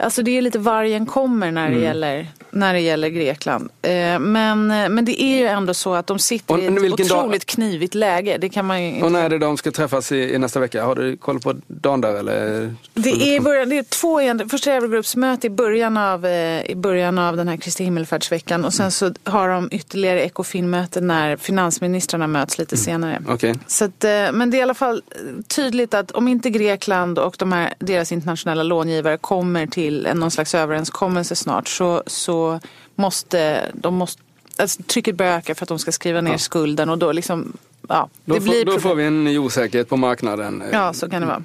Alltså 0.03 0.21
det 0.21 0.37
är 0.37 0.41
lite 0.41 0.59
vargen 0.59 1.05
kommer 1.05 1.51
när 1.51 1.67
det, 1.67 1.75
mm. 1.75 1.83
gäller, 1.83 2.27
när 2.51 2.73
det 2.73 2.79
gäller 2.79 3.09
Grekland. 3.09 3.69
Eh, 3.81 4.19
men, 4.19 4.67
men 4.67 5.05
det 5.05 5.23
är 5.23 5.37
ju 5.37 5.45
ändå 5.45 5.73
så 5.73 5.93
att 5.93 6.07
de 6.07 6.19
sitter 6.19 6.53
och, 6.53 6.59
i 6.59 6.65
ett 6.65 6.93
otroligt 6.93 7.09
dag... 7.09 7.41
knivigt 7.41 7.95
läge. 7.95 8.37
Det 8.37 8.49
kan 8.49 8.65
man 8.65 8.83
ju 8.83 9.03
Och 9.03 9.11
när 9.11 9.25
är 9.25 9.29
det 9.29 9.37
de 9.37 9.57
ska 9.57 9.71
träffas 9.71 10.11
i, 10.11 10.33
i, 10.33 10.37
nästa 10.37 10.59
vecka? 10.59 10.83
Har 10.83 10.95
du 10.95 11.17
koll 11.17 11.39
på 11.39 11.55
dagen 11.67 12.01
där 12.01 12.15
eller? 12.15 12.75
Det 12.93 13.35
är, 13.35 13.39
början, 13.41 13.69
det 13.69 13.77
är 13.77 13.83
två, 13.83 14.47
första 14.49 14.71
Eurogruppsmöte 14.71 15.47
i 15.47 15.49
början 15.49 15.97
av, 15.97 16.25
eh, 16.25 16.71
i 16.71 16.75
början 16.75 17.17
av 17.17 17.37
den 17.37 17.47
här 17.47 17.57
Kristi 17.57 17.83
himmelfärdsveckan 17.83 18.65
och 18.65 18.73
sen 18.73 18.91
så 18.91 19.13
har 19.23 19.49
de 19.49 19.69
ytterligare 19.71 20.21
Ekofin-möte 20.21 21.01
när 21.01 21.37
finansministrarna 21.37 22.27
möts 22.27 22.57
lite 22.57 22.75
mm. 22.75 22.83
senare. 22.83 23.21
Okay. 23.33 23.53
Så 23.67 23.85
att, 23.85 24.03
eh, 24.03 24.09
men 24.31 24.51
det 24.51 24.57
är 24.57 24.59
i 24.59 24.63
alla 24.63 24.73
fall 24.73 25.01
tydligt 25.47 25.93
att 25.93 26.11
om 26.11 26.27
inte 26.27 26.49
Grekland 26.49 27.19
och 27.19 27.35
de 27.39 27.51
här, 27.51 27.73
deras 27.79 28.11
internationella 28.11 28.63
långivare 28.63 29.17
kommer 29.17 29.67
till 29.67 29.88
till 29.89 30.07
någon 30.15 30.31
slags 30.31 30.55
överenskommelse 30.55 31.35
snart 31.35 31.67
så, 31.67 32.03
så 32.07 32.59
måste 32.95 33.71
de 33.73 33.95
måste 33.95 34.21
alltså, 34.57 34.83
trycket 34.83 35.15
börjar 35.15 35.37
öka 35.37 35.55
för 35.55 35.65
att 35.65 35.69
de 35.69 35.79
ska 35.79 35.91
skriva 35.91 36.21
ner 36.21 36.31
ja. 36.31 36.37
skulden 36.37 36.89
och 36.89 36.97
då 36.97 37.11
liksom 37.11 37.53
Ja, 37.91 38.09
det 38.25 38.33
då, 38.33 38.39
blir 38.39 38.65
får, 38.65 38.71
då 38.71 38.79
får 38.79 38.95
vi 38.95 39.03
en 39.03 39.23
ny 39.23 39.37
osäkerhet 39.37 39.89
på 39.89 39.97
marknaden. 39.97 40.63
Ja, 40.71 40.93
så 40.93 41.09
kan 41.09 41.21
det 41.21 41.27
vara. 41.27 41.43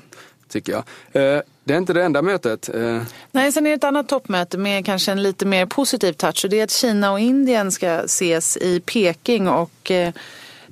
Tycker 0.48 0.72
jag. 0.72 0.82
Eh, 1.12 1.40
det 1.64 1.74
är 1.74 1.78
inte 1.78 1.92
det 1.92 2.04
enda 2.04 2.22
mötet. 2.22 2.68
Eh. 2.74 3.02
Nej, 3.32 3.52
sen 3.52 3.66
är 3.66 3.70
det 3.70 3.76
ett 3.76 3.84
annat 3.84 4.08
toppmöte 4.08 4.58
med 4.58 4.86
kanske 4.86 5.12
en 5.12 5.22
lite 5.22 5.46
mer 5.46 5.66
positiv 5.66 6.12
touch. 6.12 6.44
Och 6.44 6.50
det 6.50 6.60
är 6.60 6.64
att 6.64 6.70
Kina 6.70 7.12
och 7.12 7.20
Indien 7.20 7.72
ska 7.72 7.88
ses 7.88 8.56
i 8.56 8.80
Peking. 8.80 9.48
och 9.48 9.90
eh, 9.90 10.12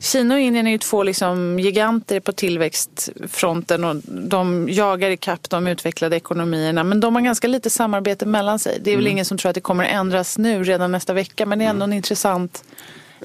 Kina 0.00 0.34
och 0.34 0.40
Indien 0.40 0.66
är 0.66 0.70
ju 0.70 0.78
två 0.78 1.02
liksom 1.02 1.58
giganter 1.58 2.20
på 2.20 2.32
tillväxtfronten 2.32 3.84
och 3.84 3.96
de 4.06 4.68
jagar 4.68 5.10
ikapp 5.10 5.50
de 5.50 5.66
utvecklade 5.66 6.16
ekonomierna. 6.16 6.84
Men 6.84 7.00
de 7.00 7.14
har 7.14 7.22
ganska 7.22 7.48
lite 7.48 7.70
samarbete 7.70 8.26
mellan 8.26 8.58
sig. 8.58 8.78
Det 8.82 8.90
är 8.90 8.96
väl 8.96 9.04
mm. 9.04 9.12
ingen 9.12 9.24
som 9.24 9.38
tror 9.38 9.50
att 9.50 9.54
det 9.54 9.60
kommer 9.60 9.84
ändras 9.84 10.38
nu 10.38 10.64
redan 10.64 10.92
nästa 10.92 11.12
vecka 11.12 11.46
men 11.46 11.58
det 11.58 11.64
är 11.64 11.68
ändå 11.70 11.84
en 11.84 11.92
intressant 11.92 12.64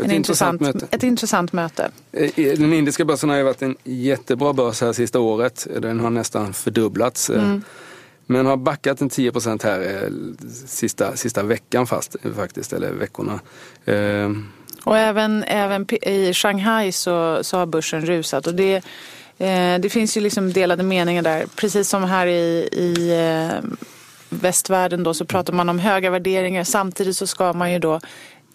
ett, 0.05 0.11
intressant, 0.11 0.61
möte. 0.61 0.87
ett 0.91 1.03
intressant 1.03 1.53
möte. 1.53 1.91
Eh, 2.11 2.31
den 2.35 2.73
indiska 2.73 3.05
börsen 3.05 3.29
har 3.29 3.37
ju 3.37 3.43
varit 3.43 3.61
en 3.61 3.75
jättebra 3.83 4.53
börs 4.53 4.81
här 4.81 4.93
sista 4.93 5.19
året. 5.19 5.67
Den 5.79 5.99
har 5.99 6.09
nästan 6.09 6.53
fördubblats. 6.53 7.29
Eh, 7.29 7.43
mm. 7.43 7.63
Men 8.25 8.45
har 8.45 8.57
backat 8.57 9.01
en 9.01 9.09
10 9.09 9.31
procent 9.31 9.63
här 9.63 9.79
eh, 9.81 10.09
sista, 10.65 11.15
sista 11.15 11.43
veckan 11.43 11.87
fast, 11.87 12.15
faktiskt, 12.35 12.73
eller 12.73 12.91
veckorna. 12.91 13.39
Och 14.87 14.97
även, 14.97 15.43
även 15.43 15.85
i 16.01 16.33
Shanghai 16.33 16.91
så, 16.91 17.43
så 17.43 17.57
har 17.57 17.65
börsen 17.65 18.05
rusat. 18.05 18.47
Och 18.47 18.53
det, 18.55 18.75
eh, 19.37 19.79
det 19.79 19.91
finns 19.91 20.17
ju 20.17 20.21
liksom 20.21 20.53
delade 20.53 20.83
meningar 20.83 21.21
där. 21.21 21.45
Precis 21.55 21.89
som 21.89 22.03
här 22.03 22.27
i, 22.27 22.69
i 22.71 23.11
eh, 23.19 23.69
västvärlden 24.29 25.03
då 25.03 25.13
så 25.13 25.25
pratar 25.25 25.53
man 25.53 25.69
om 25.69 25.79
höga 25.79 26.09
värderingar. 26.09 26.63
Samtidigt 26.63 27.17
så 27.17 27.27
ska 27.27 27.53
man 27.53 27.71
ju 27.73 27.79
då, 27.79 27.99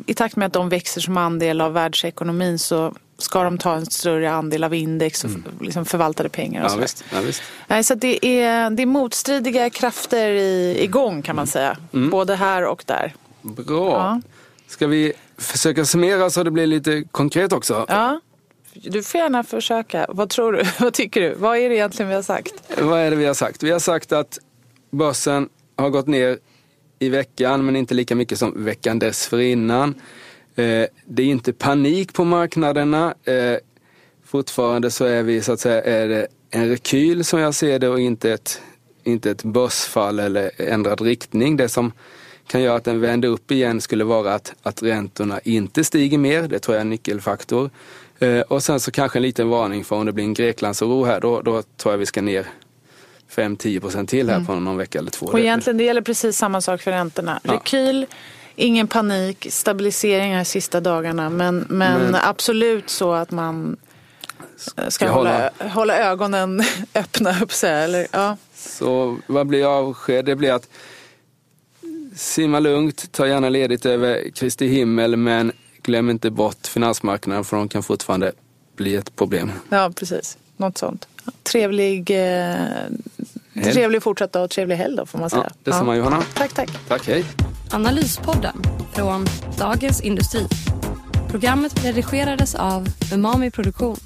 i 0.07 0.15
takt 0.15 0.37
med 0.37 0.47
att 0.47 0.53
de 0.53 0.69
växer 0.69 1.01
som 1.01 1.17
andel 1.17 1.61
av 1.61 1.73
världsekonomin 1.73 2.59
så 2.59 2.95
ska 3.19 3.45
de 3.45 3.59
ta 3.59 3.75
en 3.75 3.87
större 3.87 4.33
andel 4.33 4.65
av 4.65 4.75
index 4.75 5.25
och 5.25 5.31
liksom 5.61 5.85
förvaltade 5.85 6.29
pengar. 6.29 6.65
Och 6.65 6.71
Mm. 6.71 6.81
ja, 6.83 6.89
så 6.89 6.95
visst, 6.97 7.05
ja, 7.13 7.21
visst. 7.21 7.43
Nej, 7.67 7.85
så 7.85 7.95
det, 7.95 8.27
är, 8.27 8.71
det 8.71 8.83
är 8.83 8.87
motstridiga 8.87 9.71
krafter 9.71 10.31
i, 10.31 10.77
igång 10.85 11.23
kan 11.23 11.37
man 11.37 11.47
säga. 11.47 11.77
Både 11.91 12.37
här 12.37 12.65
och 12.65 12.83
där. 12.87 13.15
Bra. 13.43 13.91
Ja. 13.93 14.21
Ska 14.69 14.87
vi 14.87 15.13
försöka 15.43 15.85
summera 15.85 16.31
så 16.31 16.43
det 16.43 16.51
blir 16.51 16.67
lite 16.67 17.05
konkret 17.11 17.53
också? 17.53 17.87
Ja, 17.89 18.21
du 18.75 19.03
får 19.03 19.21
gärna 19.21 19.45
försöka. 19.45 20.07
Vad 20.09 20.31
tror 20.31 20.53
du? 20.53 20.63
Vad 20.79 20.95
tycker 20.95 21.21
du? 21.21 21.35
Vad 21.35 21.59
är 21.59 21.69
det 21.69 21.75
egentligen 21.75 22.09
vi 22.09 22.15
har 22.15 22.23
sagt? 22.23 22.55
Vad 22.79 22.99
är 22.99 23.11
det 23.11 23.17
vi 23.17 23.27
har 23.27 23.35
sagt? 23.35 23.63
Vi 23.63 23.71
har 23.71 23.79
sagt 23.79 24.13
att 24.13 24.39
börsen 24.91 25.49
har 25.77 25.91
gått 25.91 26.07
ner 26.07 26.39
i 26.99 27.09
veckan 27.09 27.67
men 27.67 27.77
inte 27.77 27.95
lika 27.95 28.15
mycket 28.15 28.39
som 28.39 28.65
veckan 28.65 28.99
dessförinnan. 28.99 29.95
Eh, 30.57 30.87
det 31.07 31.23
är 31.23 31.27
inte 31.27 31.53
panik 31.53 32.13
på 32.13 32.25
marknaderna. 32.25 33.15
Eh, 33.25 33.57
fortfarande 34.25 34.91
så 34.91 35.05
är 35.05 35.23
vi 35.23 35.43
så 35.43 35.53
att 35.53 35.61
säga 35.61 35.83
är 35.83 36.09
det 36.09 36.27
en 36.51 36.69
rekyl 36.69 37.25
som 37.25 37.41
jag 37.41 37.55
ser 37.55 37.79
det 37.79 37.89
och 37.89 38.01
inte 38.01 38.33
ett, 38.33 38.63
inte 39.05 39.31
ett 39.31 39.43
börsfall 39.43 40.19
eller 40.19 40.51
ändrad 40.57 41.01
riktning. 41.01 41.57
Det 41.57 41.69
som 41.69 41.93
kan 42.53 42.63
göra 42.63 42.77
att 42.77 42.85
den 42.85 43.01
vänder 43.01 43.29
upp 43.29 43.51
igen 43.51 43.81
skulle 43.81 44.05
vara 44.05 44.35
att, 44.35 44.55
att 44.63 44.83
räntorna 44.83 45.41
inte 45.45 45.85
stiger 45.85 46.19
mer. 46.19 46.43
Det 46.43 46.59
tror 46.59 46.75
jag 46.75 46.79
är 46.79 46.85
en 46.85 46.91
nyckelfaktor. 46.91 47.71
Eh, 48.19 48.41
och 48.41 48.63
sen 48.63 48.81
så 48.81 48.91
kanske 48.91 49.19
en 49.19 49.23
liten 49.23 49.49
varning 49.49 49.85
för 49.85 49.97
om 49.97 50.07
det 50.07 50.13
blir 50.13 50.25
en 50.25 50.35
Greklandsoro 50.35 51.05
här, 51.05 51.21
då, 51.21 51.41
då 51.43 51.63
tror 51.63 51.93
jag 51.93 51.99
vi 51.99 52.07
ska 52.07 52.23
ner 52.23 52.47
5-10 53.31 53.81
procent 53.81 54.11
till 54.11 54.31
här 54.31 54.45
på 54.45 54.55
någon 54.55 54.77
vecka 54.77 54.99
eller 54.99 55.11
två. 55.11 55.27
Och 55.27 55.41
egentligen 55.41 55.77
det 55.77 55.85
gäller 55.85 56.01
precis 56.01 56.37
samma 56.37 56.61
sak 56.61 56.81
för 56.81 56.91
räntorna. 56.91 57.41
Rekyl, 57.43 58.07
ingen 58.57 58.87
panik, 58.89 59.47
stabilisering 59.51 60.35
här 60.35 60.45
sista 60.45 60.81
dagarna. 60.81 61.31
Men, 61.31 61.67
men, 61.69 62.01
Men- 62.01 62.15
absolut 62.15 62.91
så 62.91 63.13
att 63.13 63.31
man 63.31 63.77
ska 64.57 64.91
Ska 64.91 65.09
hålla, 65.09 65.51
hålla 65.59 65.99
ögonen 65.99 66.63
öppna 66.95 67.43
upp 67.43 67.53
sig. 67.53 67.85
Eller, 67.85 68.07
ja. 68.11 68.37
Så 68.55 69.19
vad 69.27 69.47
blir 69.47 69.79
avsked? 69.79 70.25
Det 70.25 70.37
blir 70.37 70.53
att 70.53 70.69
simma 72.15 72.61
lugnt, 72.61 73.13
ta 73.13 73.27
gärna 73.27 73.49
ledigt 73.49 73.87
över 73.87 74.31
Kristi 74.35 74.67
himmel 74.67 75.17
men 75.17 75.53
glöm 75.83 76.11
inte 76.11 76.31
bort 76.31 76.67
finansmarknaden 76.67 77.45
för 77.45 77.57
de 77.57 77.69
kan 77.69 77.83
fortfarande 77.83 78.33
bli 78.77 78.95
ett 78.95 79.17
problem. 79.17 79.53
ja, 79.69 79.91
precis. 79.97 80.39
Något 80.57 80.79
sånt. 80.79 81.09
Trevlig, 81.43 82.11
eh, 82.11 82.57
trevlig 83.73 84.03
fortsatt 84.03 84.33
dag 84.33 84.45
och 84.45 84.51
trevlig 84.51 84.77
helg 84.77 84.97
då 84.97 85.07
får 85.07 85.19
man 85.19 85.31
säga. 85.31 85.43
Ja, 85.49 85.55
detsamma 85.63 85.97
Johanna. 85.97 86.23
Tack, 86.35 86.53
tack. 86.53 86.71
Tack, 86.89 87.07
hej. 87.07 87.25
Analyspodden 87.71 88.63
från 88.93 89.27
Dagens 89.59 90.01
Industri. 90.01 90.47
Programmet 91.31 91.85
redigerades 91.85 92.55
av 92.55 92.89
Umami 93.15 93.51
Produktion. 93.51 93.97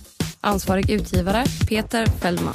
Ansvarig 0.41 0.91
utgivare 0.91 1.45
Peter 1.69 2.07
Fellman. 2.07 2.55